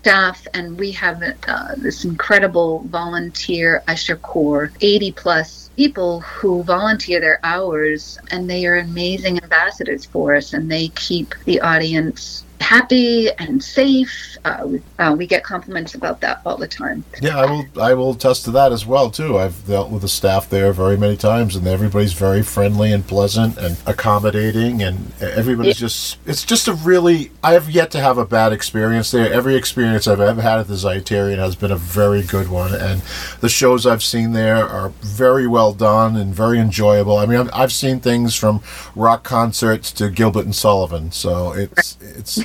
staff, 0.00 0.46
and 0.52 0.78
we 0.78 0.92
have 0.92 1.22
uh, 1.48 1.74
this 1.78 2.04
incredible 2.04 2.84
volunteer 2.88 3.82
usher 3.88 4.16
corps, 4.16 4.70
80 4.82 5.12
plus 5.12 5.70
people 5.76 6.20
who 6.20 6.62
volunteer 6.62 7.20
their 7.20 7.40
hours, 7.42 8.18
and 8.30 8.48
they 8.48 8.66
are 8.66 8.76
amazing 8.76 9.42
ambassadors 9.42 10.04
for 10.04 10.34
us, 10.36 10.52
and 10.52 10.70
they 10.70 10.88
keep 10.88 11.34
the 11.46 11.58
audience 11.62 12.44
happy 12.64 13.30
and 13.38 13.62
safe. 13.62 14.36
Uh, 14.44 14.62
we, 14.66 14.82
uh, 14.98 15.14
we 15.16 15.26
get 15.26 15.44
compliments 15.44 15.94
about 15.94 16.20
that 16.20 16.40
all 16.44 16.56
the 16.56 16.66
time. 16.66 17.04
Yeah, 17.20 17.38
I 17.38 17.46
will. 17.46 17.66
I 17.80 17.94
will 17.94 18.12
attest 18.12 18.44
to 18.46 18.50
that 18.52 18.72
as 18.72 18.84
well 18.86 19.10
too. 19.10 19.38
I've 19.38 19.66
dealt 19.66 19.90
with 19.90 20.02
the 20.02 20.08
staff 20.08 20.48
there 20.50 20.72
very 20.72 20.96
many 20.96 21.16
times, 21.16 21.56
and 21.56 21.66
everybody's 21.66 22.12
very 22.12 22.42
friendly 22.42 22.92
and 22.92 23.06
pleasant 23.06 23.56
and 23.58 23.76
accommodating, 23.86 24.82
and 24.82 25.12
everybody's 25.20 25.78
just. 25.78 26.18
It's 26.26 26.44
just 26.44 26.68
a 26.68 26.74
really. 26.74 27.30
I 27.42 27.52
have 27.52 27.70
yet 27.70 27.90
to 27.92 28.00
have 28.00 28.18
a 28.18 28.26
bad 28.26 28.52
experience 28.52 29.10
there. 29.10 29.32
Every 29.32 29.56
experience 29.56 30.08
I've 30.08 30.20
ever 30.20 30.42
had 30.42 30.58
at 30.60 30.68
the 30.68 30.74
Zeiterion 30.74 31.38
has 31.38 31.56
been 31.56 31.72
a 31.72 31.76
very 31.76 32.22
good 32.22 32.48
one, 32.48 32.74
and 32.74 33.02
the 33.40 33.48
shows 33.48 33.86
I've 33.86 34.02
seen 34.02 34.32
there 34.32 34.66
are 34.66 34.88
very 35.00 35.46
well 35.46 35.72
done 35.72 36.16
and 36.16 36.34
very 36.34 36.58
enjoyable. 36.58 37.18
I 37.18 37.26
mean, 37.26 37.38
I've, 37.38 37.50
I've 37.52 37.72
seen 37.72 38.00
things 38.00 38.34
from 38.34 38.62
rock 38.94 39.22
concerts 39.22 39.92
to 39.92 40.10
Gilbert 40.10 40.44
and 40.44 40.54
Sullivan, 40.54 41.12
so 41.12 41.52
it's 41.52 41.98
it's 42.00 42.40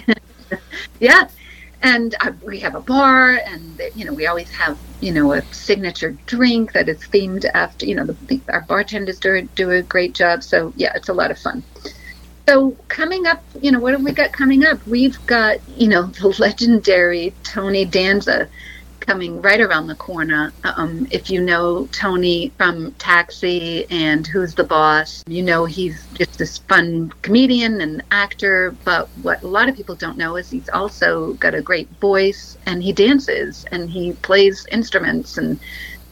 Yeah. 0.99 1.29
And 1.81 2.13
we 2.43 2.59
have 2.59 2.75
a 2.75 2.81
bar, 2.81 3.39
and 3.45 3.81
you 3.95 4.03
know 4.03 4.11
we 4.11 4.27
always 4.27 4.51
have 4.51 4.77
you 4.99 5.13
know 5.13 5.31
a 5.31 5.41
signature 5.53 6.11
drink 6.25 6.73
that 6.73 6.89
is 6.89 6.97
themed 6.97 7.45
after 7.53 7.85
you 7.85 7.95
know 7.95 8.05
the, 8.05 8.13
the, 8.27 8.41
our 8.49 8.61
bartenders 8.61 9.17
do 9.17 9.47
do 9.55 9.71
a 9.71 9.81
great 9.81 10.13
job. 10.13 10.43
So 10.43 10.73
yeah, 10.75 10.91
it's 10.95 11.07
a 11.07 11.13
lot 11.13 11.31
of 11.31 11.39
fun. 11.39 11.63
So 12.49 12.71
coming 12.89 13.27
up, 13.27 13.41
you 13.61 13.71
know 13.71 13.79
what 13.79 13.93
have 13.93 14.03
we 14.03 14.11
got 14.11 14.33
coming 14.33 14.65
up? 14.65 14.85
We've 14.87 15.25
got 15.25 15.59
you 15.77 15.87
know 15.87 16.07
the 16.07 16.27
legendary 16.39 17.33
Tony 17.43 17.85
Danza 17.85 18.49
coming 18.99 19.41
right 19.41 19.61
around 19.61 19.87
the 19.87 19.95
corner. 19.95 20.53
Um, 20.63 21.07
if 21.11 21.29
you 21.29 21.41
know 21.41 21.87
Tony 21.91 22.51
from 22.57 22.93
Taxi 22.93 23.89
and 23.89 24.25
Who's 24.27 24.55
the 24.55 24.63
Boss, 24.63 25.23
you 25.27 25.43
know 25.43 25.65
he's 25.65 26.05
just 26.13 26.37
this 26.37 26.57
fun 26.59 27.11
comedian 27.21 27.81
and 27.81 28.03
actor. 28.11 28.75
But 28.83 29.09
what 29.21 29.41
a 29.43 29.47
lot 29.47 29.69
of 29.69 29.75
people 29.75 29.95
don't 29.95 30.17
know 30.17 30.35
is 30.35 30.49
he's 30.49 30.69
also 30.69 31.33
got 31.33 31.53
a 31.55 31.61
great 31.61 31.89
voice 31.99 32.57
and 32.65 32.83
he 32.83 32.93
dances 32.93 33.65
and 33.71 33.89
he 33.89 34.13
plays 34.13 34.65
instruments 34.71 35.37
and 35.37 35.59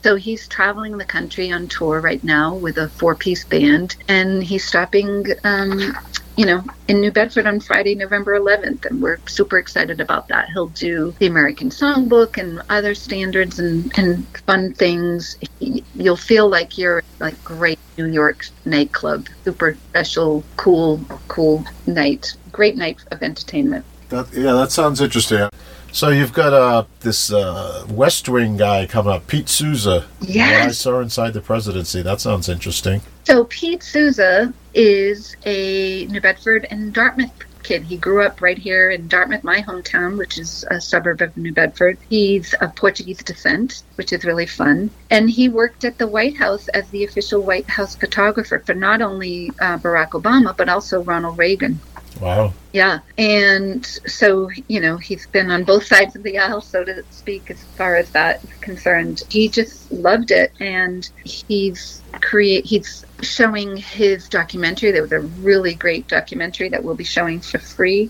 so 0.04 0.16
he's 0.16 0.48
traveling 0.48 0.98
the 0.98 1.06
country 1.06 1.52
on 1.52 1.68
tour 1.68 2.00
right 2.00 2.24
now 2.24 2.56
with 2.56 2.78
a 2.78 2.90
four-piece 2.90 3.46
band, 3.46 3.96
and 4.08 4.44
he's 4.44 4.66
stopping, 4.66 5.26
um, 5.44 5.98
you 6.36 6.46
know, 6.46 6.64
in 6.88 7.02
New 7.02 7.12
Bedford 7.12 7.46
on 7.48 7.60
Friday, 7.60 7.96
November 7.96 8.40
11th, 8.40 8.86
and 8.86 9.02
we're 9.02 9.18
super 9.28 9.58
excited 9.58 10.00
about 10.00 10.28
that. 10.28 10.50
He'll 10.54 10.68
do 10.68 11.14
the 11.20 11.26
American 11.28 11.70
Songbook 11.70 12.38
and 12.38 12.62
other 12.70 12.94
standards 12.94 13.60
and, 13.60 13.92
and 13.98 14.26
fun 14.46 14.74
things. 14.74 15.38
He- 15.60 15.84
You'll 15.96 16.16
feel 16.16 16.48
like 16.48 16.78
you're 16.78 17.02
like 17.20 17.44
great 17.44 17.80
New 17.98 18.06
York 18.06 18.46
nightclub, 18.66 19.26
super 19.44 19.76
special, 19.90 20.44
cool, 20.56 21.02
cool 21.28 21.66
night, 21.88 22.36
great 22.52 22.78
night 22.78 23.00
of 23.12 23.24
entertainment. 23.24 23.84
That, 24.10 24.32
yeah, 24.32 24.54
that 24.54 24.72
sounds 24.72 25.02
interesting. 25.02 25.50
So 25.98 26.10
you've 26.10 26.32
got 26.32 26.54
uh, 26.54 26.84
this 27.00 27.34
uh, 27.34 27.84
West 27.90 28.30
Wing 28.30 28.56
guy 28.56 28.86
coming 28.86 29.12
up, 29.12 29.26
Pete 29.26 29.50
Souza. 29.50 30.06
Yes. 30.22 30.62
What 30.62 30.70
I 30.70 30.72
saw 30.72 31.00
inside 31.00 31.34
the 31.34 31.42
presidency. 31.42 32.04
That 32.04 32.22
sounds 32.22 32.50
interesting. 32.50 33.02
So 33.24 33.46
Pete 33.46 33.82
Souza 33.82 34.54
is 34.76 35.36
a 35.48 36.06
New 36.06 36.22
Bedford 36.22 36.68
and 36.70 36.94
Dartmouth 36.94 37.32
kid. 37.64 37.82
He 37.82 37.98
grew 37.98 38.22
up 38.22 38.42
right 38.44 38.60
here 38.60 38.92
in 38.92 39.08
Dartmouth, 39.08 39.44
my 39.44 39.64
hometown, 39.64 40.20
which 40.20 40.38
is 40.38 40.64
a 40.70 40.80
suburb 40.80 41.20
of 41.24 41.36
New 41.36 41.52
Bedford. 41.52 41.98
He's 42.10 42.54
of 42.62 42.76
Portuguese 42.76 43.24
descent, 43.24 43.82
which 43.96 44.14
is 44.14 44.24
really 44.24 44.46
fun. 44.46 44.92
And 45.10 45.28
he 45.28 45.50
worked 45.50 45.84
at 45.84 45.98
the 45.98 46.06
White 46.06 46.38
House 46.38 46.68
as 46.68 46.88
the 46.92 47.06
official 47.06 47.42
White 47.42 47.68
House 47.72 47.96
photographer 47.96 48.60
for 48.60 48.76
not 48.76 49.02
only 49.02 49.50
uh, 49.60 49.80
Barack 49.80 50.12
Obama, 50.12 50.56
but 50.56 50.70
also 50.70 51.02
Ronald 51.02 51.40
Reagan. 51.40 51.80
Wow. 52.22 52.54
Yeah. 52.74 53.00
And 53.18 53.86
so, 53.86 54.50
you 54.68 54.80
know, 54.80 54.98
he's 54.98 55.28
been 55.28 55.52
on 55.52 55.64
both 55.64 55.86
sides 55.86 56.16
of 56.16 56.24
the 56.24 56.38
aisle, 56.38 56.62
so 56.62 56.84
to 56.84 57.04
speak, 57.12 57.50
as 57.50 57.64
far 57.64 57.96
as 57.96 58.10
that 58.12 58.44
is 58.44 58.54
concerned. 58.62 59.24
He 59.30 59.50
just 59.50 59.92
loved 59.92 60.32
it. 60.32 60.52
And 60.60 61.10
he's 61.24 62.02
create 62.22 62.66
he's 62.66 63.06
showing 63.22 63.78
his 63.78 64.28
documentary. 64.30 64.92
There 64.92 65.02
was 65.02 65.12
a 65.12 65.20
really 65.20 65.74
great 65.74 66.08
documentary 66.08 66.70
that 66.70 66.84
we'll 66.84 66.96
be 66.96 67.04
showing 67.04 67.40
for 67.40 67.60
free 67.60 68.10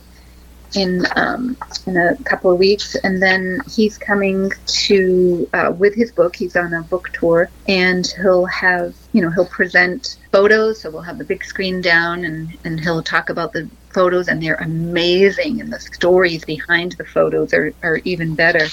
in 0.76 1.06
um, 1.16 1.58
in 1.86 1.98
a 1.98 2.16
couple 2.24 2.52
of 2.52 2.58
weeks, 2.58 2.96
and 2.96 3.22
then 3.22 3.62
he's 3.70 3.98
coming 3.98 4.52
to 4.66 5.50
uh, 5.54 5.74
with 5.78 5.96
his 5.96 6.12
book. 6.12 6.36
He's 6.36 6.56
on 6.56 6.74
a 6.74 6.82
book 6.84 7.10
tour, 7.14 7.50
and 7.68 8.06
he'll 8.22 8.46
have 8.46 8.96
you 9.14 9.22
know 9.22 9.30
he'll 9.30 9.46
present 9.46 10.18
photos. 10.32 10.82
So 10.82 10.92
we'll 10.92 11.02
have 11.02 11.18
the 11.18 11.24
big 11.24 11.44
screen 11.44 11.82
down, 11.82 12.26
and 12.26 12.58
and 12.64 12.80
he'll 12.80 13.04
talk 13.04 13.30
about 13.30 13.54
the 13.54 13.70
photos, 13.98 14.28
and 14.28 14.38
they're 14.44 14.62
amazing, 14.72 15.60
and 15.62 15.74
the 15.74 15.80
stories 15.80 16.46
behind 16.46 16.92
the 17.00 17.06
photos 17.06 17.52
are 17.58 17.74
are 17.82 17.98
even 18.12 18.36
better. 18.36 18.68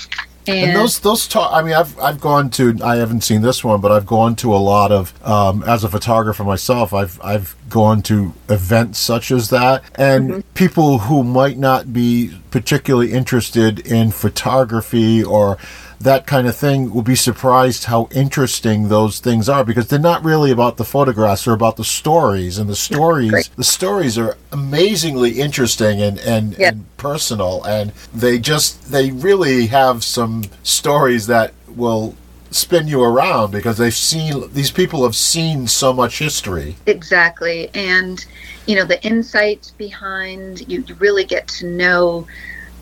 And, 0.47 0.71
And 0.71 0.77
those 0.77 1.01
those 1.01 1.27
talk. 1.27 1.51
I 1.59 1.63
mean, 1.63 1.73
I've 1.73 1.99
I've 1.99 2.21
gone 2.21 2.51
to. 2.51 2.77
I 2.85 2.97
haven't 2.97 3.23
seen 3.23 3.41
this 3.41 3.65
one, 3.65 3.81
but 3.81 3.91
I've 3.91 4.05
gone 4.05 4.37
to 4.37 4.55
a 4.55 4.61
lot 4.75 4.93
of. 4.93 5.05
Um, 5.27 5.63
as 5.63 5.83
a 5.83 5.89
photographer 5.89 6.45
myself, 6.45 6.93
I've 6.93 7.19
I've 7.25 7.57
gone 7.71 8.03
to 8.03 8.35
events 8.51 8.99
such 8.99 9.31
as 9.31 9.49
that, 9.49 9.83
and 9.95 10.45
people 10.53 10.99
who 10.99 11.25
might 11.25 11.57
not 11.57 11.95
be 11.95 12.39
particularly 12.51 13.11
interested 13.13 13.81
in 13.81 14.11
photography 14.11 15.25
or 15.25 15.57
that 16.05 16.27
kind 16.27 16.47
of 16.47 16.55
thing 16.55 16.93
will 16.93 17.03
be 17.03 17.15
surprised 17.17 17.85
how 17.85 18.09
interesting 18.13 18.89
those 18.89 19.19
things 19.21 19.49
are 19.49 19.65
because 19.65 19.89
they're 19.89 19.99
not 19.99 20.25
really 20.25 20.51
about 20.51 20.77
the 20.77 20.85
photographs 20.85 21.45
they're 21.45 21.55
about 21.55 21.77
the 21.77 21.85
stories 21.85 22.59
and 22.59 22.69
the 22.71 22.77
stories 22.77 23.49
the 23.57 23.65
stories 23.65 24.17
are 24.17 24.37
amazingly 24.53 25.41
interesting 25.41 26.01
and 26.01 26.19
and, 26.21 26.57
Yeah. 26.59 26.69
and 26.69 26.97
personal 26.97 27.65
and 27.65 27.93
they 28.15 28.39
just 28.39 28.91
they 28.93 29.11
really 29.11 29.67
have 29.67 30.05
some 30.05 30.45
stories 30.63 31.27
that 31.27 31.53
will 31.75 32.15
spin 32.51 32.87
you 32.87 33.03
around 33.03 33.51
because 33.51 33.79
they've 33.79 33.93
seen 33.93 34.45
these 34.53 34.71
people 34.71 35.03
have 35.03 35.17
seen 35.17 35.67
so 35.67 35.93
much 35.93 36.19
history 36.21 36.77
Exactly. 36.87 37.69
And, 37.75 38.25
you 38.67 38.77
know, 38.77 38.85
the 38.85 39.03
insights 39.05 39.73
behind, 39.73 40.69
you 40.71 40.85
really 40.99 41.25
get 41.25 41.49
to 41.49 41.67
know 41.67 42.27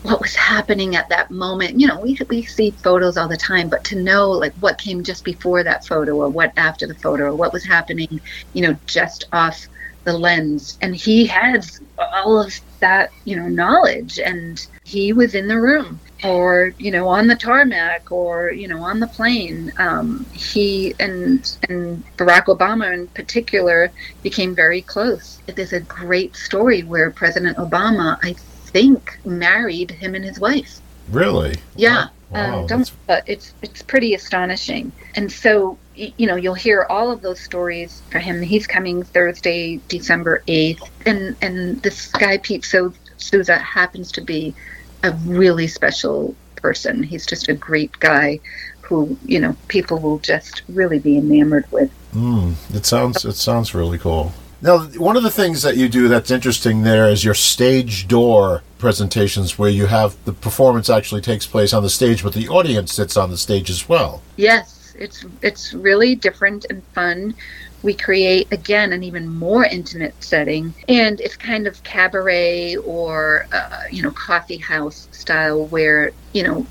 what 0.03 0.21
was 0.21 0.35
happening 0.35 0.95
at 0.95 1.09
that 1.09 1.31
moment. 1.31 1.79
You 1.79 1.87
know, 1.87 1.99
we, 1.99 2.17
we 2.29 2.43
see 2.43 2.71
photos 2.71 3.17
all 3.17 3.27
the 3.27 3.37
time, 3.37 3.69
but 3.69 3.83
to 3.85 3.95
know 3.95 4.29
like 4.29 4.53
what 4.55 4.77
came 4.77 5.03
just 5.03 5.23
before 5.23 5.63
that 5.63 5.85
photo 5.85 6.15
or 6.15 6.29
what 6.29 6.53
after 6.57 6.85
the 6.85 6.95
photo 6.95 7.25
or 7.25 7.35
what 7.35 7.53
was 7.53 7.63
happening, 7.63 8.19
you 8.53 8.61
know, 8.61 8.77
just 8.85 9.25
off 9.31 9.67
the 10.03 10.13
lens. 10.13 10.77
And 10.81 10.95
he 10.95 11.25
has 11.27 11.81
all 11.97 12.41
of 12.41 12.53
that, 12.79 13.11
you 13.23 13.37
know, 13.37 13.47
knowledge 13.47 14.19
and 14.19 14.65
he 14.83 15.13
was 15.13 15.33
in 15.33 15.47
the 15.47 15.59
room 15.59 15.99
or 16.23 16.73
you 16.77 16.91
know 16.91 17.07
on 17.07 17.27
the 17.27 17.35
tarmac 17.35 18.11
or 18.11 18.51
you 18.51 18.67
know 18.67 18.81
on 18.81 18.99
the 18.99 19.07
plane 19.07 19.71
um, 19.77 20.25
he 20.33 20.93
and 20.99 21.57
and 21.69 22.03
barack 22.17 22.45
obama 22.45 22.93
in 22.93 23.07
particular 23.07 23.91
became 24.21 24.55
very 24.55 24.81
close 24.81 25.39
there's 25.47 25.73
a 25.73 25.79
great 25.81 26.35
story 26.35 26.81
where 26.83 27.11
president 27.11 27.57
obama 27.57 28.17
i 28.23 28.33
think 28.73 29.19
married 29.23 29.91
him 29.91 30.15
and 30.15 30.25
his 30.25 30.39
wife. 30.39 30.79
Really? 31.09 31.57
Yeah. 31.75 32.07
Wow, 32.31 32.61
um, 32.61 32.67
don't, 32.67 32.91
but 33.05 33.23
it's 33.27 33.53
it's 33.61 33.83
pretty 33.83 34.15
astonishing. 34.15 34.91
And 35.15 35.31
so 35.31 35.77
you 35.95 36.25
know 36.25 36.35
you'll 36.35 36.55
hear 36.55 36.87
all 36.89 37.11
of 37.11 37.21
those 37.21 37.39
stories 37.39 38.01
for 38.09 38.19
him. 38.19 38.41
He's 38.41 38.65
coming 38.65 39.03
thursday 39.03 39.79
december 39.87 40.41
8th 40.47 40.89
and 41.05 41.35
and 41.43 41.81
this 41.83 42.07
guy 42.07 42.39
pete 42.39 42.65
so 42.65 42.91
souza 43.17 43.57
happens 43.59 44.11
to 44.13 44.21
be 44.21 44.55
a 45.03 45.11
really 45.25 45.67
special 45.67 46.35
person. 46.55 47.03
He's 47.03 47.25
just 47.25 47.49
a 47.49 47.53
great 47.53 47.99
guy 47.99 48.39
who 48.81 49.17
you 49.25 49.39
know 49.39 49.55
people 49.67 49.99
will 49.99 50.19
just 50.19 50.63
really 50.67 50.99
be 50.99 51.17
enamored 51.17 51.71
with. 51.71 51.91
Mm, 52.13 52.55
it 52.75 52.85
sounds 52.85 53.23
it 53.25 53.35
sounds 53.35 53.75
really 53.75 53.99
cool. 53.99 54.33
Now, 54.63 54.79
one 54.79 55.17
of 55.17 55.23
the 55.23 55.29
things 55.29 55.61
that 55.63 55.75
you 55.75 55.89
do 55.89 56.07
that's 56.07 56.31
interesting 56.31 56.83
there 56.83 57.09
is 57.09 57.25
your 57.25 57.33
stage 57.33 58.07
door 58.07 58.63
presentations, 58.77 59.59
where 59.59 59.69
you 59.69 59.87
have 59.87 60.15
the 60.23 60.31
performance 60.31 60.89
actually 60.89 61.19
takes 61.19 61.45
place 61.45 61.73
on 61.73 61.83
the 61.83 61.89
stage, 61.89 62.23
but 62.23 62.33
the 62.33 62.47
audience 62.47 62.93
sits 62.93 63.17
on 63.17 63.29
the 63.29 63.37
stage 63.37 63.69
as 63.69 63.89
well. 63.89 64.21
Yes, 64.37 64.95
It's 64.97 65.25
it's 65.41 65.73
really 65.73 66.15
different 66.15 66.65
and 66.69 66.81
fun. 66.95 67.35
We 67.81 67.93
create 67.93 68.47
again 68.53 68.93
an 68.93 69.03
even 69.03 69.27
more 69.27 69.65
intimate 69.65 70.15
setting, 70.23 70.73
and 70.87 71.19
it's 71.19 71.35
kind 71.35 71.67
of 71.67 71.83
cabaret 71.83 72.77
or 72.77 73.47
uh, 73.51 73.81
you 73.91 74.01
know 74.01 74.11
coffee 74.11 74.63
house 74.71 75.09
style, 75.11 75.65
where 75.65 76.11
you 76.31 76.43
know 76.43 76.65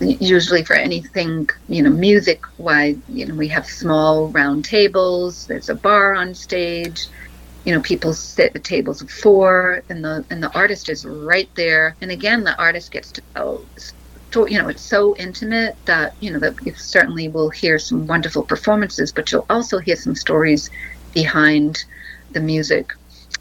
usually 0.00 0.64
for 0.64 0.74
anything 0.74 1.48
you 1.68 1.82
know 1.84 1.90
music 1.90 2.42
wise, 2.58 2.96
you 3.08 3.26
know 3.26 3.36
we 3.36 3.46
have 3.46 3.66
small 3.66 4.26
round 4.30 4.64
tables. 4.64 5.46
There's 5.46 5.68
a 5.68 5.76
bar 5.76 6.14
on 6.14 6.34
stage 6.34 7.06
you 7.68 7.74
know 7.74 7.82
people 7.82 8.14
sit 8.14 8.56
at 8.56 8.64
tables 8.64 9.02
of 9.02 9.10
four 9.10 9.82
and 9.90 10.02
the 10.02 10.24
and 10.30 10.42
the 10.42 10.50
artist 10.54 10.88
is 10.88 11.04
right 11.04 11.50
there 11.54 11.94
and 12.00 12.10
again 12.10 12.42
the 12.42 12.58
artist 12.58 12.90
gets 12.90 13.12
to 13.12 13.20
tell 13.34 13.62
so, 14.32 14.46
you 14.46 14.56
know 14.56 14.68
it's 14.68 14.80
so 14.80 15.14
intimate 15.16 15.76
that 15.84 16.14
you 16.20 16.30
know 16.30 16.38
that 16.38 16.54
you 16.64 16.72
certainly 16.72 17.28
will 17.28 17.50
hear 17.50 17.78
some 17.78 18.06
wonderful 18.06 18.42
performances 18.42 19.12
but 19.12 19.30
you'll 19.30 19.44
also 19.50 19.76
hear 19.80 19.96
some 19.96 20.14
stories 20.14 20.70
behind 21.12 21.84
the 22.32 22.40
music 22.40 22.94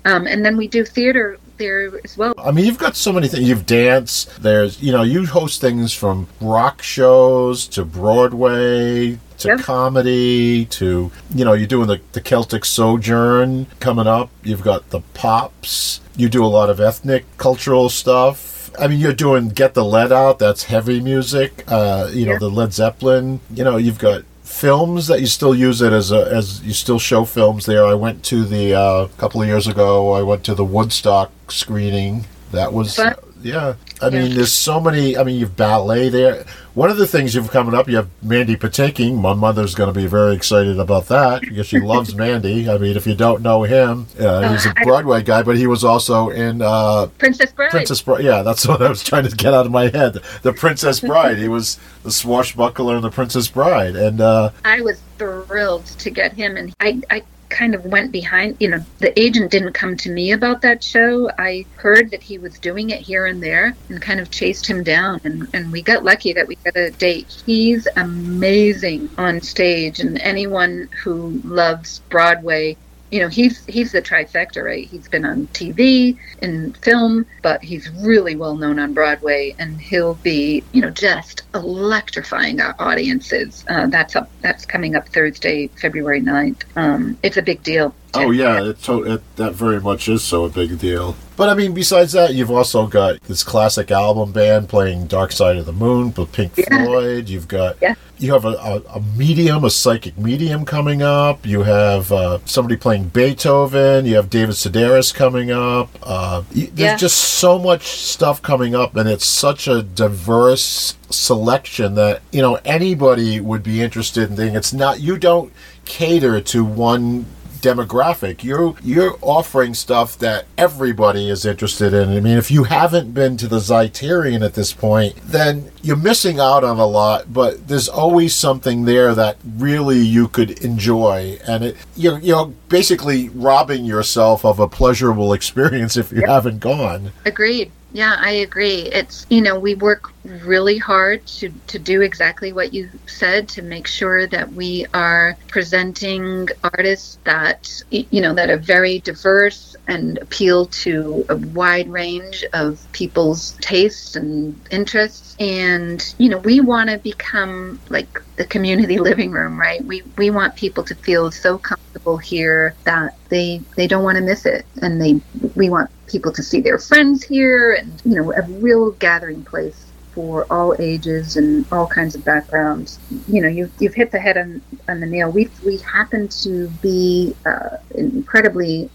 um, 0.03 0.27
and 0.27 0.43
then 0.43 0.57
we 0.57 0.67
do 0.67 0.83
theater 0.83 1.39
there 1.57 1.89
as 2.03 2.17
well. 2.17 2.33
I 2.37 2.51
mean, 2.51 2.65
you've 2.65 2.77
got 2.77 2.95
so 2.95 3.11
many 3.11 3.27
things. 3.27 3.49
You've 3.49 3.65
dance. 3.65 4.25
There's, 4.39 4.81
you 4.81 4.91
know, 4.91 5.01
you 5.01 5.25
host 5.25 5.59
things 5.59 5.91
from 5.91 6.27
rock 6.39 6.81
shows 6.81 7.67
to 7.69 7.83
Broadway 7.83 9.17
to 9.39 9.49
yep. 9.49 9.59
comedy 9.59 10.65
to, 10.65 11.11
you 11.33 11.45
know, 11.45 11.53
you're 11.53 11.67
doing 11.67 11.87
the, 11.87 12.01
the 12.13 12.21
Celtic 12.21 12.65
Sojourn 12.65 13.67
coming 13.79 14.07
up. 14.07 14.29
You've 14.43 14.63
got 14.63 14.89
the 14.89 15.01
pops. 15.13 16.01
You 16.15 16.29
do 16.29 16.43
a 16.43 16.47
lot 16.47 16.69
of 16.69 16.79
ethnic 16.79 17.25
cultural 17.37 17.89
stuff 17.89 18.57
I 18.79 18.87
mean, 18.87 18.99
you're 18.99 19.13
doing 19.13 19.49
Get 19.49 19.73
the 19.73 19.83
Lead 19.83 20.11
Out, 20.11 20.39
that's 20.39 20.63
heavy 20.63 20.99
music, 20.99 21.63
uh, 21.67 22.09
you 22.13 22.25
know, 22.25 22.33
yeah. 22.33 22.37
the 22.37 22.49
Led 22.49 22.73
Zeppelin. 22.73 23.39
You 23.51 23.63
know, 23.63 23.77
you've 23.77 23.99
got 23.99 24.23
films 24.43 25.07
that 25.07 25.19
you 25.19 25.27
still 25.27 25.53
use 25.53 25.81
it 25.81 25.93
as 25.93 26.11
a 26.11 26.31
as 26.33 26.63
you 26.63 26.73
still 26.73 26.99
show 26.99 27.25
films 27.25 27.65
there. 27.65 27.85
I 27.85 27.93
went 27.93 28.23
to 28.25 28.43
the 28.43 28.73
uh, 28.73 29.05
a 29.05 29.09
couple 29.17 29.41
of 29.41 29.47
years 29.47 29.67
ago. 29.67 30.11
I 30.11 30.21
went 30.21 30.43
to 30.45 30.55
the 30.55 30.65
Woodstock 30.65 31.31
screening. 31.51 32.25
That 32.51 32.71
was 32.71 32.99
yeah. 33.41 33.75
I 34.01 34.09
mean, 34.09 34.35
there's 34.35 34.53
so 34.53 34.79
many. 34.79 35.17
I 35.17 35.23
mean, 35.23 35.39
you've 35.39 35.55
ballet 35.55 36.09
there. 36.09 36.45
One 36.73 36.91
of 36.91 36.97
the 36.97 37.07
things 37.07 37.33
you've 37.33 37.49
coming 37.49 37.73
up, 37.73 37.89
you 37.89 37.95
have 37.95 38.09
Mandy 38.21 38.55
Patinkin. 38.55 39.19
My 39.19 39.33
mother's 39.33 39.73
going 39.73 39.91
to 39.91 39.99
be 39.99 40.05
very 40.05 40.35
excited 40.35 40.79
about 40.79 41.07
that 41.07 41.41
because 41.41 41.65
she 41.65 41.79
loves 41.79 42.13
Mandy. 42.23 42.69
I 42.69 42.77
mean, 42.77 42.95
if 42.95 43.07
you 43.07 43.15
don't 43.15 43.41
know 43.41 43.63
him, 43.63 44.05
uh, 44.19 44.51
he's 44.51 44.65
a 44.67 44.73
Broadway 44.83 45.23
guy, 45.23 45.41
but 45.41 45.57
he 45.57 45.65
was 45.65 45.83
also 45.83 46.29
in 46.29 46.61
uh, 46.61 47.07
Princess 47.17 47.51
Bride. 47.51 47.71
Princess 47.71 48.01
Bride. 48.01 48.23
Yeah, 48.23 48.43
that's 48.43 48.67
what 48.67 48.81
I 48.81 48.89
was 48.89 49.03
trying 49.03 49.27
to 49.27 49.35
get 49.35 49.53
out 49.53 49.65
of 49.65 49.71
my 49.71 49.89
head. 49.89 50.19
The 50.43 50.53
Princess 50.53 50.99
Bride. 50.99 51.37
he 51.37 51.47
was 51.47 51.79
the 52.03 52.11
swashbuckler 52.11 52.95
in 52.95 53.01
the 53.01 53.11
Princess 53.11 53.47
Bride, 53.47 53.95
and 53.95 54.21
uh, 54.21 54.51
I 54.63 54.81
was 54.81 55.01
thrilled 55.17 55.85
to 55.85 56.09
get 56.11 56.33
him. 56.33 56.57
And 56.57 56.75
I, 56.79 57.01
I 57.09 57.23
kind 57.49 57.75
of 57.75 57.85
went 57.85 58.11
behind, 58.11 58.57
you 58.59 58.67
know, 58.67 58.83
the 58.99 59.17
agent 59.19 59.51
didn't 59.51 59.73
come 59.73 59.95
to 59.97 60.11
me 60.11 60.31
about 60.31 60.61
that 60.61 60.83
show. 60.83 61.29
I 61.37 61.65
heard 61.75 62.11
that 62.11 62.23
he 62.23 62.37
was 62.37 62.59
doing 62.59 62.89
it 62.89 63.01
here 63.01 63.25
and 63.25 63.41
there 63.41 63.75
and 63.89 64.01
kind 64.01 64.19
of 64.19 64.31
chased 64.31 64.65
him 64.67 64.83
down. 64.83 65.21
And, 65.23 65.47
and 65.53 65.71
we 65.71 65.81
got 65.81 66.03
lucky 66.03 66.33
that 66.33 66.47
we 66.47 66.55
got 66.55 66.75
a 66.75 66.91
date. 66.91 67.41
He's 67.45 67.87
amazing 67.95 69.09
on 69.17 69.41
stage, 69.41 69.99
and 69.99 70.19
anyone 70.19 70.89
who 71.03 71.41
loves 71.43 71.99
Broadway 72.09 72.77
you 73.11 73.19
know 73.19 73.27
he's 73.27 73.65
he's 73.65 73.91
the 73.91 74.01
trifecta 74.01 74.63
right 74.63 74.87
he's 74.87 75.07
been 75.07 75.25
on 75.25 75.47
tv 75.47 76.17
and 76.41 76.75
film 76.77 77.25
but 77.41 77.63
he's 77.63 77.89
really 77.91 78.35
well 78.35 78.55
known 78.55 78.79
on 78.79 78.93
broadway 78.93 79.55
and 79.59 79.79
he'll 79.79 80.15
be 80.15 80.63
you 80.73 80.81
know 80.81 80.89
just 80.89 81.43
electrifying 81.55 82.59
our 82.59 82.75
audiences 82.79 83.63
uh, 83.69 83.87
that's 83.87 84.15
up 84.15 84.29
that's 84.41 84.65
coming 84.65 84.95
up 84.95 85.07
thursday 85.09 85.67
february 85.67 86.21
9th 86.21 86.63
um, 86.75 87.17
it's 87.23 87.37
a 87.37 87.41
big 87.41 87.61
deal 87.63 87.93
Oh 88.13 88.31
yeah, 88.31 88.63
it, 88.63 88.81
to, 88.83 89.03
it, 89.03 89.35
that 89.35 89.53
very 89.53 89.79
much 89.79 90.07
is 90.07 90.23
so 90.23 90.45
a 90.45 90.49
big 90.49 90.79
deal. 90.79 91.15
But 91.35 91.49
I 91.49 91.53
mean, 91.53 91.73
besides 91.73 92.13
that, 92.13 92.33
you've 92.33 92.49
also 92.49 92.87
got 92.87 93.21
this 93.23 93.43
classic 93.43 93.91
album 93.91 94.31
band 94.31 94.69
playing 94.69 95.07
"Dark 95.07 95.31
Side 95.31 95.57
of 95.57 95.65
the 95.65 95.73
Moon" 95.73 96.13
with 96.15 96.31
Pink 96.31 96.53
yeah. 96.57 96.85
Floyd. 96.85 97.29
You've 97.29 97.47
got 97.47 97.77
yeah. 97.81 97.95
You 98.19 98.33
have 98.33 98.45
a, 98.45 98.49
a, 98.49 98.81
a, 98.95 99.01
medium, 99.15 99.63
a 99.63 99.69
psychic 99.69 100.17
medium 100.17 100.65
coming 100.65 101.01
up. 101.01 101.45
You 101.45 101.63
have 101.63 102.11
uh, 102.11 102.39
somebody 102.45 102.75
playing 102.75 103.09
Beethoven. 103.09 104.05
You 104.05 104.15
have 104.15 104.29
David 104.29 104.55
Sedaris 104.55 105.13
coming 105.13 105.51
up. 105.51 105.89
Uh, 106.01 106.43
there's 106.51 106.71
yeah. 106.73 106.95
just 106.95 107.17
so 107.17 107.59
much 107.59 107.87
stuff 107.87 108.41
coming 108.41 108.75
up, 108.75 108.95
and 108.95 109.07
it's 109.07 109.25
such 109.25 109.67
a 109.67 109.83
diverse 109.83 110.97
selection 111.09 111.95
that 111.95 112.21
you 112.31 112.41
know 112.41 112.59
anybody 112.65 113.39
would 113.39 113.63
be 113.63 113.81
interested 113.81 114.29
in. 114.29 114.35
Thing 114.35 114.55
it's 114.55 114.73
not 114.73 114.99
you 114.99 115.17
don't 115.17 115.53
cater 115.85 116.41
to 116.41 116.65
one 116.65 117.25
demographic. 117.61 118.43
You're 118.43 118.75
you're 118.83 119.17
offering 119.21 119.73
stuff 119.73 120.17
that 120.19 120.45
everybody 120.57 121.29
is 121.29 121.45
interested 121.45 121.93
in. 121.93 122.09
I 122.09 122.19
mean, 122.19 122.37
if 122.37 122.51
you 122.51 122.65
haven't 122.65 123.13
been 123.13 123.37
to 123.37 123.47
the 123.47 123.59
Zeiterion 123.59 124.45
at 124.45 124.53
this 124.53 124.73
point, 124.73 125.15
then 125.23 125.71
you're 125.81 125.95
missing 125.95 126.39
out 126.39 126.63
on 126.63 126.79
a 126.79 126.85
lot. 126.85 127.33
But 127.33 127.67
there's 127.67 127.89
always 127.89 128.33
something 128.35 128.85
there 128.85 129.13
that 129.15 129.37
really 129.57 129.99
you 129.99 130.27
could 130.27 130.63
enjoy, 130.63 131.39
and 131.47 131.63
it, 131.65 131.77
you're 131.95 132.19
you're 132.19 132.47
basically 132.69 133.29
robbing 133.29 133.85
yourself 133.85 134.45
of 134.45 134.59
a 134.59 134.67
pleasurable 134.67 135.33
experience 135.39 135.97
if 135.97 136.11
you 136.11 136.21
yep. 136.21 136.29
haven't 136.29 136.59
gone. 136.59 137.11
Agreed. 137.25 137.71
Yeah, 137.89 138.15
I 138.19 138.31
agree. 138.31 138.81
It's, 138.81 139.25
you 139.29 139.41
know, 139.41 139.57
we 139.59 139.73
work 139.75 140.03
really 140.23 140.77
hard 140.77 141.25
to, 141.39 141.53
to 141.67 141.79
do 141.79 142.01
exactly 142.01 142.51
what 142.51 142.73
you 142.73 142.89
said 143.07 143.47
to 143.49 143.61
make 143.61 143.87
sure 143.87 144.27
that 144.27 144.51
we 144.51 144.85
are 144.93 145.37
presenting 145.47 146.47
artists 146.63 147.17
that, 147.23 147.69
you 147.89 148.21
know, 148.21 148.33
that 148.35 148.49
are 148.49 148.57
very 148.57 148.99
diverse 148.99 149.75
and 149.87 150.17
appeal 150.17 150.65
to 150.83 151.25
a 151.29 151.37
wide 151.37 151.89
range 151.89 152.43
of 152.53 152.85
people's 152.91 153.57
tastes 153.61 154.15
and 154.15 154.59
interests. 154.69 155.26
And, 155.39 156.03
you 156.17 156.29
know, 156.29 156.39
we 156.39 156.59
want 156.61 156.89
to 156.89 156.97
become 156.97 157.79
like 157.89 158.21
the 158.37 158.45
community 158.45 158.97
living 158.97 159.31
room, 159.31 159.59
right? 159.59 159.83
We, 159.83 160.01
we 160.17 160.31
want 160.31 160.55
people 160.55 160.83
to 160.85 160.95
feel 160.95 161.31
so 161.31 161.57
comfortable 161.57 162.17
here 162.17 162.75
that 162.85 163.15
they, 163.29 163.61
they 163.75 163.87
don't 163.87 164.03
want 164.03 164.17
to 164.17 164.23
miss 164.23 164.45
it. 164.45 164.65
And 164.81 165.01
they, 165.01 165.21
we 165.55 165.69
want 165.69 165.91
people 166.07 166.31
to 166.31 166.41
see 166.41 166.61
their 166.61 166.79
friends 166.79 167.23
here 167.23 167.73
and, 167.73 168.01
you 168.03 168.15
know, 168.15 168.33
a 168.33 168.41
real 168.43 168.91
gathering 168.91 169.43
place 169.43 169.85
for 170.13 170.51
all 170.51 170.75
ages 170.79 171.37
and 171.37 171.63
all 171.71 171.85
kinds 171.85 172.15
of 172.15 172.25
backgrounds. 172.25 172.97
You 173.27 173.43
know, 173.43 173.47
you, 173.47 173.69
you've 173.79 173.93
hit 173.93 174.11
the 174.11 174.19
head 174.19 174.35
on, 174.37 174.63
on 174.87 174.99
the 174.99 175.05
nail. 175.05 175.31
We, 175.31 175.49
we 175.63 175.77
happen 175.77 176.27
to 176.29 176.69
be 176.81 177.35
uh, 177.45 177.77
incredibly 177.93 178.89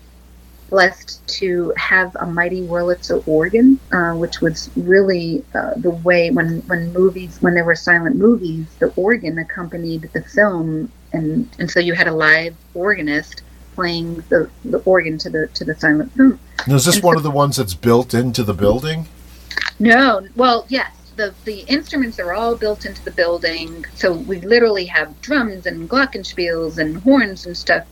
blessed 0.73 1.25
to 1.29 1.73
have 1.77 2.17
a 2.17 2.27
mighty 2.27 2.63
Wurlitzer 2.63 3.23
organ, 3.29 3.79
uh, 3.93 4.15
which 4.15 4.41
was 4.41 4.71
really 4.75 5.45
uh, 5.55 5.75
the 5.77 5.91
way 5.91 6.31
when, 6.31 6.63
when 6.63 6.91
movies, 6.95 7.37
when 7.43 7.55
there 7.55 7.65
were 7.65 7.75
silent 7.77 8.17
movies, 8.17 8.67
the 8.79 8.89
organ 8.97 9.39
accompanied 9.39 10.09
the 10.15 10.23
film. 10.23 10.91
And, 11.13 11.49
and 11.59 11.71
so 11.71 11.79
you 11.79 11.93
had 11.93 12.09
a 12.09 12.13
live 12.13 12.57
organist 12.73 13.43
playing 13.75 14.25
the, 14.31 14.51
the 14.65 14.79
organ 14.79 15.19
to 15.19 15.31
the 15.31 15.47
to 15.49 15.65
the 15.65 15.75
silent 15.75 16.11
film. 16.15 16.41
Now, 16.67 16.77
is 16.77 16.87
this 16.87 16.97
and 16.97 17.05
one 17.05 17.17
so, 17.17 17.19
of 17.19 17.23
the 17.23 17.31
ones 17.31 17.57
that's 17.57 17.75
built 17.75 18.15
into 18.15 18.43
the 18.43 18.55
building? 18.55 19.07
No. 19.79 20.27
Well, 20.37 20.65
yes. 20.69 20.91
The, 21.17 21.35
the 21.45 21.61
instruments 21.69 22.19
are 22.19 22.33
all 22.33 22.57
built 22.57 22.87
into 22.87 23.05
the 23.05 23.11
building. 23.11 23.85
So 23.95 24.15
we 24.15 24.41
literally 24.41 24.87
have 24.87 25.21
drums 25.21 25.67
and 25.67 25.89
glockenspiels 25.89 26.79
and 26.79 26.97
horns 26.97 27.45
and 27.45 27.55
stuff 27.55 27.85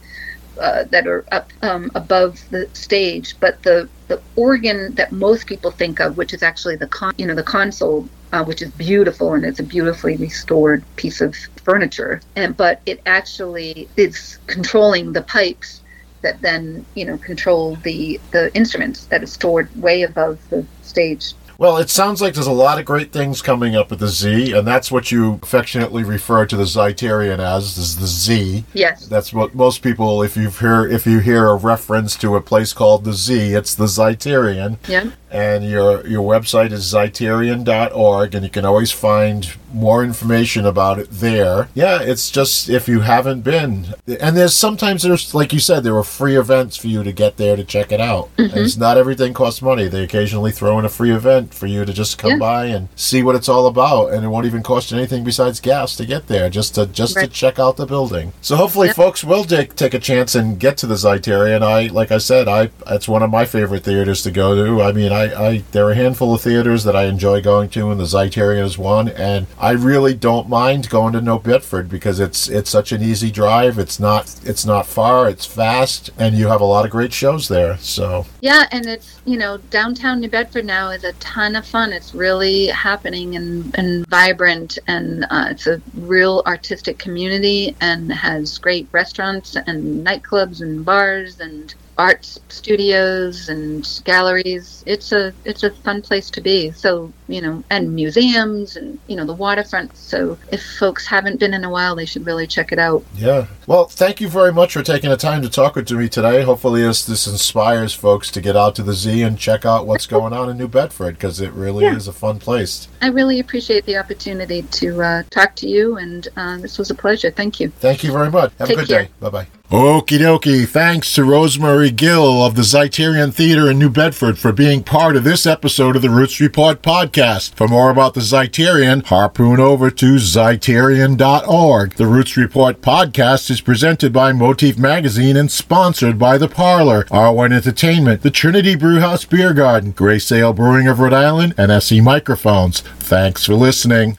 uh, 0.60 0.84
that 0.90 1.06
are 1.06 1.24
up 1.32 1.50
um, 1.62 1.90
above 1.94 2.38
the 2.50 2.68
stage. 2.74 3.36
But 3.40 3.62
the, 3.62 3.90
the 4.08 4.22
organ 4.36 4.94
that 4.96 5.12
most 5.12 5.46
people 5.46 5.70
think 5.70 6.00
of, 6.00 6.16
which 6.16 6.32
is 6.32 6.42
actually 6.42 6.76
the 6.76 6.88
con- 6.88 7.12
you 7.18 7.26
know 7.26 7.34
the 7.34 7.42
console, 7.42 8.08
uh, 8.32 8.44
which 8.44 8.62
is 8.62 8.70
beautiful 8.72 9.34
and 9.34 9.44
it's 9.44 9.60
a 9.60 9.64
beautifully 9.64 10.16
restored 10.16 10.84
piece 10.96 11.20
of 11.20 11.36
furniture. 11.64 12.20
And 12.36 12.56
but 12.56 12.82
it 12.86 13.00
actually 13.06 13.90
is 13.96 14.38
controlling 14.46 15.12
the 15.12 15.22
pipes 15.22 15.82
that 16.22 16.42
then 16.42 16.86
you 16.94 17.04
know 17.04 17.18
control 17.18 17.76
the 17.84 18.20
the 18.32 18.54
instruments 18.56 19.06
that 19.06 19.22
is 19.22 19.32
stored 19.32 19.70
way 19.74 20.02
above 20.02 20.40
the 20.50 20.68
stage 20.80 21.34
well, 21.60 21.76
it 21.76 21.90
sounds 21.90 22.22
like 22.22 22.32
there's 22.32 22.46
a 22.46 22.52
lot 22.52 22.78
of 22.78 22.86
great 22.86 23.12
things 23.12 23.42
coming 23.42 23.76
up 23.76 23.92
at 23.92 23.98
the 23.98 24.08
Z, 24.08 24.52
and 24.52 24.66
that's 24.66 24.90
what 24.90 25.12
you 25.12 25.38
affectionately 25.42 26.02
refer 26.02 26.46
to 26.46 26.56
the 26.56 26.64
Zeiterion 26.64 27.38
as, 27.38 27.76
is 27.76 27.98
the 27.98 28.06
Z. 28.06 28.64
Yes. 28.72 29.04
That's 29.04 29.34
what 29.34 29.54
most 29.54 29.82
people, 29.82 30.22
if 30.22 30.38
you 30.38 30.48
hear 30.48 30.86
if 30.86 31.06
you 31.06 31.18
hear 31.18 31.48
a 31.48 31.56
reference 31.56 32.16
to 32.16 32.34
a 32.34 32.40
place 32.40 32.72
called 32.72 33.04
the 33.04 33.12
Z, 33.12 33.52
it's 33.52 33.74
the 33.74 33.84
Zeiterion. 33.84 34.78
Yeah. 34.88 35.10
And 35.30 35.64
your 35.64 36.06
your 36.06 36.22
website 36.22 36.72
is 36.72 36.92
Zeiterion.org, 36.92 38.34
and 38.34 38.44
you 38.44 38.50
can 38.50 38.64
always 38.64 38.90
find 38.90 39.54
more 39.72 40.02
information 40.02 40.66
about 40.66 40.98
it 40.98 41.08
there. 41.10 41.68
Yeah, 41.74 42.02
it's 42.02 42.30
just 42.30 42.68
if 42.68 42.88
you 42.88 43.00
haven't 43.00 43.42
been, 43.42 43.94
and 44.20 44.36
there's 44.36 44.54
sometimes 44.54 45.02
there's 45.02 45.34
like 45.34 45.52
you 45.52 45.60
said, 45.60 45.84
there 45.84 45.96
are 45.96 46.04
free 46.04 46.36
events 46.36 46.76
for 46.76 46.88
you 46.88 47.02
to 47.02 47.12
get 47.12 47.36
there 47.36 47.56
to 47.56 47.64
check 47.64 47.92
it 47.92 48.00
out. 48.00 48.34
Mm-hmm. 48.36 48.56
And 48.56 48.66
it's 48.66 48.76
not 48.76 48.96
everything 48.96 49.32
costs 49.32 49.62
money. 49.62 49.88
They 49.88 50.02
occasionally 50.02 50.52
throw 50.52 50.78
in 50.78 50.84
a 50.84 50.88
free 50.88 51.12
event 51.12 51.54
for 51.54 51.66
you 51.66 51.84
to 51.84 51.92
just 51.92 52.18
come 52.18 52.32
yeah. 52.32 52.38
by 52.38 52.64
and 52.66 52.88
see 52.96 53.22
what 53.22 53.36
it's 53.36 53.48
all 53.48 53.66
about, 53.66 54.12
and 54.12 54.24
it 54.24 54.28
won't 54.28 54.46
even 54.46 54.62
cost 54.62 54.90
you 54.90 54.98
anything 54.98 55.24
besides 55.24 55.60
gas 55.60 55.96
to 55.96 56.06
get 56.06 56.26
there, 56.26 56.50
just 56.50 56.74
to 56.74 56.86
just 56.86 57.16
right. 57.16 57.26
to 57.26 57.30
check 57.30 57.58
out 57.58 57.76
the 57.76 57.86
building. 57.86 58.32
So 58.40 58.56
hopefully, 58.56 58.88
yep. 58.88 58.96
folks 58.96 59.22
will 59.22 59.44
take 59.44 59.76
take 59.76 59.94
a 59.94 60.00
chance 60.00 60.34
and 60.34 60.58
get 60.58 60.76
to 60.78 60.86
the 60.86 60.94
Zeiterion. 60.94 61.62
I 61.62 61.86
like 61.86 62.10
I 62.10 62.18
said, 62.18 62.48
I 62.48 62.70
it's 62.88 63.08
one 63.08 63.22
of 63.22 63.30
my 63.30 63.44
favorite 63.44 63.84
theaters 63.84 64.22
to 64.22 64.30
go 64.30 64.54
to. 64.54 64.82
I 64.82 64.92
mean, 64.92 65.12
I, 65.12 65.19
I 65.26 65.64
there 65.72 65.86
are 65.86 65.92
a 65.92 65.96
handful 65.96 66.34
of 66.34 66.40
theaters 66.40 66.84
that 66.84 66.96
I 66.96 67.04
enjoy 67.04 67.40
going 67.40 67.68
to, 67.70 67.90
and 67.90 68.00
the 68.00 68.04
Zeiterion 68.04 68.64
is 68.64 68.78
one, 68.78 69.08
and 69.08 69.46
I 69.58 69.72
really 69.72 70.14
don't 70.14 70.48
mind 70.48 70.88
going 70.88 71.12
to 71.14 71.20
New 71.20 71.38
Bedford 71.38 71.88
because 71.88 72.20
it's 72.20 72.48
it's 72.48 72.70
such 72.70 72.92
an 72.92 73.02
easy 73.02 73.30
drive. 73.30 73.78
It's 73.78 74.00
not 74.00 74.34
it's 74.44 74.64
not 74.64 74.86
far. 74.86 75.28
It's 75.28 75.46
fast, 75.46 76.10
and 76.18 76.34
you 76.34 76.48
have 76.48 76.60
a 76.60 76.64
lot 76.64 76.84
of 76.84 76.90
great 76.90 77.12
shows 77.12 77.48
there. 77.48 77.76
So 77.78 78.26
yeah, 78.40 78.66
and 78.72 78.86
it's 78.86 79.20
you 79.24 79.38
know 79.38 79.58
downtown 79.70 80.20
New 80.20 80.30
Bedford 80.30 80.64
now 80.64 80.90
is 80.90 81.04
a 81.04 81.12
ton 81.14 81.56
of 81.56 81.66
fun. 81.66 81.92
It's 81.92 82.14
really 82.14 82.66
happening 82.66 83.36
and 83.36 83.74
and 83.78 84.06
vibrant, 84.08 84.78
and 84.86 85.24
uh, 85.30 85.48
it's 85.50 85.66
a 85.66 85.80
real 85.94 86.42
artistic 86.46 86.98
community, 86.98 87.76
and 87.80 88.12
has 88.12 88.58
great 88.58 88.88
restaurants 88.92 89.56
and 89.56 90.06
nightclubs 90.06 90.60
and 90.60 90.84
bars 90.84 91.40
and 91.40 91.74
art 92.00 92.24
studios 92.48 93.50
and 93.50 93.86
galleries. 94.04 94.82
It's 94.86 95.12
a 95.12 95.34
it's 95.44 95.62
a 95.62 95.70
fun 95.70 96.00
place 96.00 96.30
to 96.30 96.40
be. 96.40 96.70
So 96.70 97.12
you 97.28 97.42
know, 97.42 97.62
and 97.68 97.94
museums 97.94 98.76
and 98.76 98.98
you 99.06 99.16
know 99.16 99.26
the 99.26 99.34
waterfront. 99.34 99.94
So 99.96 100.38
if 100.50 100.62
folks 100.78 101.06
haven't 101.06 101.38
been 101.38 101.52
in 101.52 101.62
a 101.62 101.70
while, 101.70 101.94
they 101.94 102.06
should 102.06 102.24
really 102.24 102.46
check 102.46 102.72
it 102.72 102.78
out. 102.78 103.04
Yeah. 103.14 103.46
Well, 103.66 103.84
thank 103.84 104.20
you 104.20 104.28
very 104.28 104.52
much 104.52 104.72
for 104.72 104.82
taking 104.82 105.10
the 105.10 105.16
time 105.18 105.42
to 105.42 105.50
talk 105.50 105.76
with 105.76 105.90
me 105.90 106.08
today. 106.08 106.42
Hopefully, 106.42 106.80
this 106.82 107.04
this 107.04 107.26
inspires 107.26 107.92
folks 107.92 108.30
to 108.30 108.40
get 108.40 108.56
out 108.56 108.74
to 108.76 108.82
the 108.82 108.94
Z 108.94 109.22
and 109.22 109.38
check 109.38 109.66
out 109.66 109.86
what's 109.86 110.06
going 110.16 110.32
on 110.32 110.48
in 110.48 110.56
New 110.56 110.68
Bedford 110.68 111.16
because 111.16 111.38
it 111.40 111.52
really 111.52 111.84
yeah. 111.84 111.96
is 111.96 112.08
a 112.08 112.14
fun 112.14 112.38
place. 112.38 112.88
I 113.02 113.08
really 113.08 113.40
appreciate 113.40 113.84
the 113.84 113.98
opportunity 113.98 114.62
to 114.62 115.02
uh, 115.02 115.22
talk 115.28 115.54
to 115.56 115.68
you, 115.68 115.98
and 115.98 116.26
uh, 116.36 116.56
this 116.58 116.78
was 116.78 116.90
a 116.90 116.94
pleasure. 116.94 117.30
Thank 117.30 117.60
you. 117.60 117.68
Thank 117.68 118.02
you 118.04 118.12
very 118.12 118.30
much. 118.30 118.52
Have 118.58 118.68
Take 118.68 118.78
a 118.78 118.80
good 118.80 118.88
care. 118.88 119.02
day. 119.04 119.10
Bye 119.20 119.30
bye. 119.30 119.59
Okie 119.70 120.18
dokie. 120.18 120.66
Thanks 120.66 121.12
to 121.14 121.22
Rosemary 121.22 121.92
Gill 121.92 122.44
of 122.44 122.56
the 122.56 122.62
Zeiterion 122.62 123.32
Theater 123.32 123.70
in 123.70 123.78
New 123.78 123.88
Bedford 123.88 124.36
for 124.36 124.50
being 124.50 124.82
part 124.82 125.14
of 125.14 125.22
this 125.22 125.46
episode 125.46 125.94
of 125.94 126.02
the 126.02 126.10
Roots 126.10 126.40
Report 126.40 126.82
podcast. 126.82 127.54
For 127.54 127.68
more 127.68 127.88
about 127.88 128.14
the 128.14 128.20
Zeiterion, 128.20 129.06
harpoon 129.06 129.60
over 129.60 129.88
to 129.92 130.16
Zeiterion.org. 130.16 131.94
The 131.94 132.06
Roots 132.08 132.36
Report 132.36 132.80
podcast 132.80 133.48
is 133.48 133.60
presented 133.60 134.12
by 134.12 134.32
Motif 134.32 134.76
Magazine 134.76 135.36
and 135.36 135.48
sponsored 135.48 136.18
by 136.18 136.36
The 136.36 136.48
Parlour, 136.48 137.04
R1 137.04 137.52
Entertainment, 137.52 138.22
the 138.22 138.30
Trinity 138.32 138.74
Brewhouse 138.74 139.24
Beer 139.24 139.54
Garden, 139.54 139.92
Grey 139.92 140.18
Sail 140.18 140.52
Brewing 140.52 140.88
of 140.88 140.98
Rhode 140.98 141.12
Island, 141.12 141.54
and 141.56 141.70
SE 141.70 142.00
Microphones. 142.00 142.80
Thanks 142.80 143.44
for 143.44 143.54
listening. 143.54 144.18